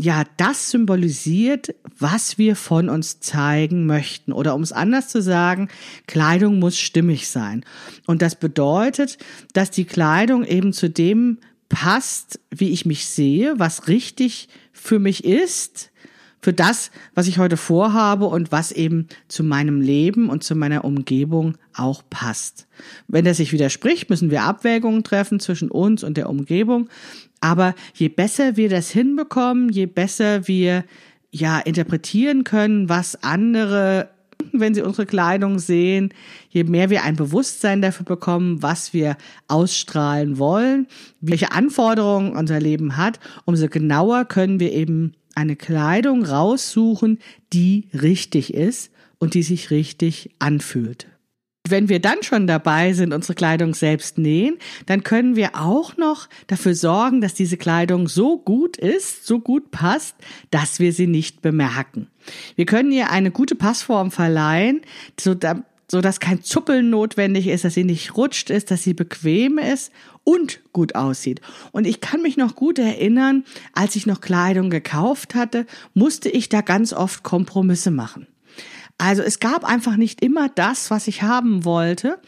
ja 0.00 0.24
das 0.36 0.70
symbolisiert, 0.70 1.74
was 1.98 2.38
wir 2.38 2.56
von 2.56 2.88
uns 2.88 3.20
zeigen 3.20 3.86
möchten. 3.86 4.32
Oder 4.32 4.54
um 4.54 4.62
es 4.62 4.72
anders 4.72 5.08
zu 5.08 5.20
sagen, 5.20 5.68
Kleidung 6.06 6.58
muss 6.58 6.78
stimmig 6.78 7.28
sein. 7.28 7.64
Und 8.06 8.22
das 8.22 8.34
bedeutet, 8.34 9.18
dass 9.52 9.70
die 9.70 9.84
Kleidung 9.84 10.44
eben 10.44 10.72
zu 10.72 10.88
dem 10.88 11.38
passt, 11.68 12.40
wie 12.50 12.70
ich 12.70 12.86
mich 12.86 13.06
sehe, 13.06 13.58
was 13.58 13.88
richtig 13.88 14.48
für 14.72 14.98
mich 14.98 15.24
ist, 15.24 15.90
für 16.42 16.52
das, 16.54 16.90
was 17.14 17.28
ich 17.28 17.38
heute 17.38 17.58
vorhabe 17.58 18.24
und 18.26 18.50
was 18.50 18.72
eben 18.72 19.08
zu 19.28 19.44
meinem 19.44 19.80
Leben 19.82 20.30
und 20.30 20.42
zu 20.42 20.54
meiner 20.54 20.84
Umgebung 20.84 21.58
auch 21.74 22.02
passt. 22.08 22.66
Wenn 23.08 23.26
das 23.26 23.36
sich 23.36 23.52
widerspricht, 23.52 24.08
müssen 24.08 24.30
wir 24.30 24.44
Abwägungen 24.44 25.04
treffen 25.04 25.38
zwischen 25.38 25.70
uns 25.70 26.02
und 26.02 26.16
der 26.16 26.30
Umgebung. 26.30 26.88
Aber 27.40 27.74
je 27.94 28.08
besser 28.08 28.56
wir 28.56 28.68
das 28.68 28.90
hinbekommen, 28.90 29.70
je 29.70 29.86
besser 29.86 30.46
wir 30.46 30.84
ja 31.30 31.58
interpretieren 31.58 32.44
können, 32.44 32.88
was 32.88 33.22
andere 33.22 34.10
wenn 34.52 34.74
sie 34.74 34.82
unsere 34.82 35.06
Kleidung 35.06 35.58
sehen, 35.58 36.12
je 36.48 36.64
mehr 36.64 36.90
wir 36.90 37.04
ein 37.04 37.16
Bewusstsein 37.16 37.82
dafür 37.82 38.04
bekommen, 38.04 38.62
was 38.62 38.92
wir 38.92 39.16
ausstrahlen 39.48 40.38
wollen, 40.38 40.86
welche 41.20 41.52
Anforderungen 41.52 42.36
unser 42.36 42.60
Leben 42.60 42.96
hat, 42.96 43.20
umso 43.44 43.68
genauer 43.68 44.24
können 44.24 44.60
wir 44.60 44.72
eben 44.72 45.12
eine 45.34 45.56
Kleidung 45.56 46.24
raussuchen, 46.24 47.18
die 47.52 47.88
richtig 47.92 48.54
ist 48.54 48.90
und 49.18 49.34
die 49.34 49.42
sich 49.42 49.70
richtig 49.70 50.30
anfühlt. 50.38 51.06
Wenn 51.68 51.88
wir 51.88 52.00
dann 52.00 52.22
schon 52.22 52.46
dabei 52.46 52.94
sind, 52.94 53.12
unsere 53.12 53.34
Kleidung 53.34 53.74
selbst 53.74 54.18
nähen, 54.18 54.56
dann 54.86 55.04
können 55.04 55.36
wir 55.36 55.50
auch 55.54 55.96
noch 55.96 56.28
dafür 56.46 56.74
sorgen, 56.74 57.20
dass 57.20 57.34
diese 57.34 57.58
Kleidung 57.58 58.08
so 58.08 58.38
gut 58.38 58.76
ist, 58.76 59.26
so 59.26 59.40
gut 59.40 59.70
passt, 59.70 60.16
dass 60.50 60.80
wir 60.80 60.92
sie 60.92 61.06
nicht 61.06 61.42
bemerken. 61.42 62.08
Wir 62.56 62.66
können 62.66 62.90
ihr 62.90 63.10
eine 63.10 63.30
gute 63.30 63.54
Passform 63.54 64.10
verleihen, 64.10 64.80
so, 65.18 65.36
so 65.90 66.00
dass 66.00 66.18
kein 66.18 66.42
Zuppeln 66.42 66.88
notwendig 66.88 67.46
ist, 67.46 67.64
dass 67.64 67.74
sie 67.74 67.84
nicht 67.84 68.16
rutscht 68.16 68.48
ist, 68.48 68.70
dass 68.70 68.82
sie 68.82 68.94
bequem 68.94 69.58
ist 69.58 69.92
und 70.24 70.60
gut 70.72 70.94
aussieht. 70.94 71.40
Und 71.72 71.86
ich 71.86 72.00
kann 72.00 72.22
mich 72.22 72.36
noch 72.36 72.54
gut 72.54 72.78
erinnern, 72.78 73.44
als 73.74 73.96
ich 73.96 74.06
noch 74.06 74.20
Kleidung 74.20 74.70
gekauft 74.70 75.34
hatte, 75.34 75.66
musste 75.92 76.30
ich 76.30 76.48
da 76.48 76.62
ganz 76.62 76.92
oft 76.92 77.22
Kompromisse 77.22 77.90
machen. 77.90 78.26
Also 79.00 79.22
es 79.22 79.40
gab 79.40 79.64
einfach 79.64 79.96
nicht 79.96 80.22
immer 80.22 80.50
das, 80.50 80.90
was 80.90 81.08
ich 81.08 81.22
haben 81.22 81.64
wollte, 81.64 82.18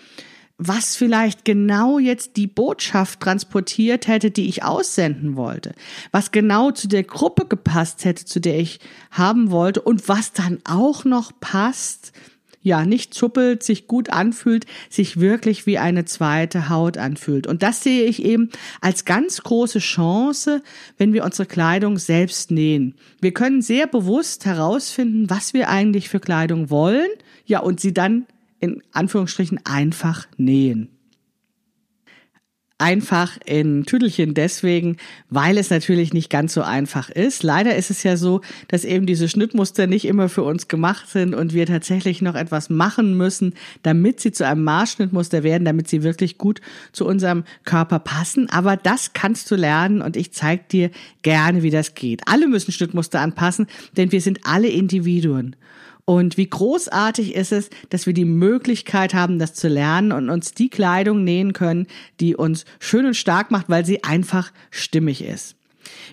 was 0.57 0.97
vielleicht 0.97 1.45
genau 1.45 1.99
jetzt 1.99 2.39
die 2.39 2.47
Botschaft 2.47 3.21
transportiert 3.21 4.07
hätte, 4.07 4.31
die 4.31 4.49
ich 4.49 4.65
aussenden 4.65 5.37
wollte, 5.37 5.75
was 6.13 6.31
genau 6.31 6.71
zu 6.71 6.89
der 6.89 7.03
Gruppe 7.03 7.45
gepasst 7.47 8.07
hätte, 8.07 8.25
zu 8.25 8.41
der 8.41 8.59
ich 8.59 8.81
haben 9.11 9.51
wollte 9.51 9.83
und 9.83 10.09
was 10.09 10.33
dann 10.33 10.61
auch 10.65 11.05
noch 11.05 11.33
passt 11.41 12.13
ja, 12.63 12.85
nicht 12.85 13.13
zuppelt, 13.13 13.63
sich 13.63 13.87
gut 13.87 14.11
anfühlt, 14.11 14.67
sich 14.89 15.21
wirklich 15.21 15.67
wie 15.67 15.79
eine 15.79 16.05
zweite 16.05 16.69
Haut 16.69 16.97
anfühlt. 16.97 17.47
Und 17.47 17.63
das 17.63 17.83
sehe 17.83 18.05
ich 18.05 18.25
eben 18.25 18.51
als 18.81 19.05
ganz 19.05 19.43
große 19.43 19.81
Chance, 19.81 20.63
wenn 20.97 21.13
wir 21.13 21.25
unsere 21.25 21.47
Kleidung 21.47 21.99
selbst 21.99 22.51
nähen. 22.51 22.95
Wir 23.21 23.33
können 23.33 23.63
sehr 23.63 23.87
bewusst 23.87 24.45
herausfinden, 24.45 25.29
was 25.29 25.55
wir 25.55 25.69
eigentlich 25.69 26.09
für 26.09 26.21
Kleidung 26.21 26.71
wollen, 26.71 27.09
ja, 27.45 27.61
und 27.61 27.81
sie 27.81 27.93
dann 27.93 28.27
in 28.61 28.83
Anführungsstrichen 28.93 29.61
einfach 29.65 30.29
nähen. 30.37 30.89
Einfach 32.83 33.39
in 33.45 33.85
Tüdelchen 33.87 34.35
deswegen, 34.35 34.97
weil 35.31 35.57
es 35.57 35.71
natürlich 35.71 36.13
nicht 36.13 36.31
ganz 36.31 36.53
so 36.53 36.63
einfach 36.63 37.11
ist. 37.11 37.45
Leider 37.45 37.77
ist 37.77 37.91
es 37.91 38.03
ja 38.03 38.17
so, 38.17 38.41
dass 38.67 38.85
eben 38.85 39.07
diese 39.07 39.29
Schnittmuster 39.29 39.87
nicht 39.87 40.05
immer 40.05 40.29
für 40.29 40.43
uns 40.43 40.67
gemacht 40.67 41.09
sind 41.09 41.33
und 41.33 41.55
wir 41.55 41.65
tatsächlich 41.67 42.23
noch 42.23 42.35
etwas 42.35 42.71
machen 42.71 43.17
müssen, 43.17 43.55
damit 43.85 44.19
sie 44.19 44.33
zu 44.33 44.45
einem 44.45 44.65
Maßschnittmuster 44.65 45.45
werden, 45.45 45.65
damit 45.65 45.89
sie 45.89 46.03
wirklich 46.03 46.39
gut 46.39 46.61
zu 46.91 47.07
unserem 47.07 47.45
Körper 47.65 48.01
passen. 48.01 48.51
Aber 48.51 48.77
das 48.77 49.13
kannst 49.13 49.49
du 49.53 49.55
lernen 49.55 50.03
und 50.03 50.17
ich 50.17 50.33
zeige 50.33 50.65
dir 50.69 50.91
gerne, 51.23 51.63
wie 51.63 51.71
das 51.71 51.95
geht. 51.95 52.23
Alle 52.27 52.49
müssen 52.49 52.73
Schnittmuster 52.73 53.21
anpassen, 53.21 53.69
denn 53.97 54.11
wir 54.11 54.21
sind 54.21 54.41
alle 54.43 54.69
Individuen. 54.69 55.55
Und 56.13 56.37
wie 56.37 56.47
großartig 56.47 57.35
ist 57.35 57.53
es, 57.53 57.71
dass 57.89 58.05
wir 58.05 58.13
die 58.13 58.27
Möglichkeit 58.27 59.15
haben, 59.15 59.39
das 59.39 59.55
zu 59.55 59.67
lernen 59.67 60.13
und 60.13 60.29
uns 60.29 60.53
die 60.53 60.69
Kleidung 60.69 61.25
nähen 61.25 61.55
können, 61.55 61.87
die 62.21 62.37
uns 62.37 62.67
schön 62.81 63.07
und 63.07 63.17
stark 63.17 63.51
macht, 63.51 63.71
weil 63.71 63.87
sie 63.87 64.05
einfach 64.05 64.53
stimmig 64.71 65.25
ist. 65.25 65.57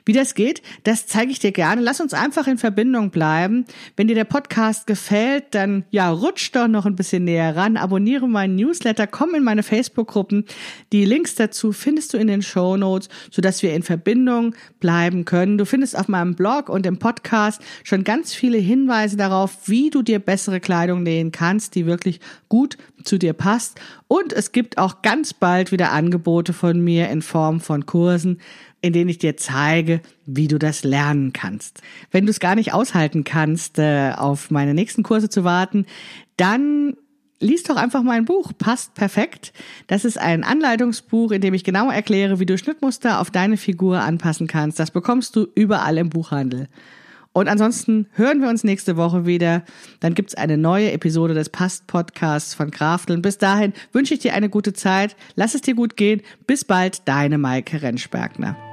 Wie 0.05 0.13
das 0.13 0.35
geht, 0.35 0.61
das 0.83 1.07
zeige 1.07 1.31
ich 1.31 1.39
dir 1.39 1.51
gerne. 1.51 1.81
Lass 1.81 2.01
uns 2.01 2.13
einfach 2.13 2.47
in 2.47 2.57
Verbindung 2.57 3.09
bleiben. 3.11 3.65
Wenn 3.95 4.07
dir 4.07 4.15
der 4.15 4.23
Podcast 4.23 4.87
gefällt, 4.87 5.45
dann 5.51 5.85
ja, 5.91 6.09
rutsch 6.09 6.51
doch 6.53 6.67
noch 6.67 6.85
ein 6.85 6.95
bisschen 6.95 7.23
näher 7.23 7.55
ran, 7.55 7.77
abonniere 7.77 8.27
meinen 8.27 8.55
Newsletter, 8.55 9.07
komm 9.07 9.35
in 9.35 9.43
meine 9.43 9.63
Facebook-Gruppen. 9.63 10.45
Die 10.91 11.05
Links 11.05 11.35
dazu 11.35 11.71
findest 11.71 12.13
du 12.13 12.17
in 12.17 12.27
den 12.27 12.41
Show 12.41 12.77
Notes, 12.77 13.09
sodass 13.31 13.63
wir 13.63 13.73
in 13.73 13.83
Verbindung 13.83 14.55
bleiben 14.79 15.25
können. 15.25 15.57
Du 15.57 15.65
findest 15.65 15.97
auf 15.97 16.07
meinem 16.07 16.35
Blog 16.35 16.69
und 16.69 16.85
im 16.85 16.97
Podcast 16.97 17.61
schon 17.83 18.03
ganz 18.03 18.33
viele 18.33 18.57
Hinweise 18.57 19.17
darauf, 19.17 19.67
wie 19.67 19.89
du 19.89 20.01
dir 20.01 20.19
bessere 20.19 20.59
Kleidung 20.59 21.03
nähen 21.03 21.31
kannst, 21.31 21.75
die 21.75 21.85
wirklich 21.85 22.19
gut 22.47 22.77
zu 23.03 23.17
dir 23.17 23.33
passt. 23.33 23.79
Und 24.07 24.33
es 24.33 24.51
gibt 24.51 24.77
auch 24.77 25.01
ganz 25.01 25.33
bald 25.33 25.71
wieder 25.71 25.91
Angebote 25.91 26.53
von 26.53 26.81
mir 26.81 27.09
in 27.09 27.21
Form 27.21 27.59
von 27.59 27.85
Kursen 27.85 28.39
in 28.81 28.93
denen 28.93 29.09
ich 29.09 29.17
dir 29.17 29.37
zeige, 29.37 30.01
wie 30.25 30.47
du 30.47 30.57
das 30.57 30.83
lernen 30.83 31.33
kannst. 31.33 31.81
Wenn 32.11 32.25
du 32.25 32.31
es 32.31 32.39
gar 32.39 32.55
nicht 32.55 32.73
aushalten 32.73 33.23
kannst, 33.23 33.79
äh, 33.79 34.13
auf 34.15 34.51
meine 34.51 34.73
nächsten 34.73 35.03
Kurse 35.03 35.29
zu 35.29 35.43
warten, 35.43 35.85
dann 36.37 36.95
lies 37.39 37.63
doch 37.63 37.77
einfach 37.77 38.03
mein 38.03 38.25
Buch, 38.25 38.51
passt 38.57 38.93
perfekt. 38.93 39.53
Das 39.87 40.05
ist 40.05 40.17
ein 40.17 40.43
Anleitungsbuch, 40.43 41.31
in 41.31 41.41
dem 41.41 41.53
ich 41.53 41.63
genau 41.63 41.89
erkläre, 41.89 42.39
wie 42.39 42.45
du 42.45 42.57
Schnittmuster 42.57 43.19
auf 43.19 43.31
deine 43.31 43.57
Figur 43.57 44.01
anpassen 44.01 44.47
kannst. 44.47 44.79
Das 44.79 44.91
bekommst 44.91 45.35
du 45.35 45.47
überall 45.55 45.97
im 45.97 46.09
Buchhandel. 46.09 46.67
Und 47.31 47.47
ansonsten 47.47 48.07
hören 48.13 48.41
wir 48.41 48.49
uns 48.49 48.63
nächste 48.63 48.97
Woche 48.97 49.25
wieder. 49.25 49.63
Dann 49.99 50.15
gibt's 50.15 50.35
eine 50.35 50.57
neue 50.57 50.91
Episode 50.91 51.33
des 51.35 51.49
Past-Podcasts 51.49 52.55
von 52.55 52.71
Krafteln. 52.71 53.21
Bis 53.21 53.37
dahin 53.37 53.73
wünsche 53.93 54.15
ich 54.15 54.19
dir 54.19 54.33
eine 54.33 54.49
gute 54.49 54.73
Zeit. 54.73 55.15
Lass 55.35 55.53
es 55.53 55.61
dir 55.61 55.75
gut 55.75 55.95
gehen. 55.95 56.21
Bis 56.47 56.65
bald, 56.65 57.07
deine 57.07 57.37
Maike 57.37 57.81
Rentschbergner. 57.81 58.68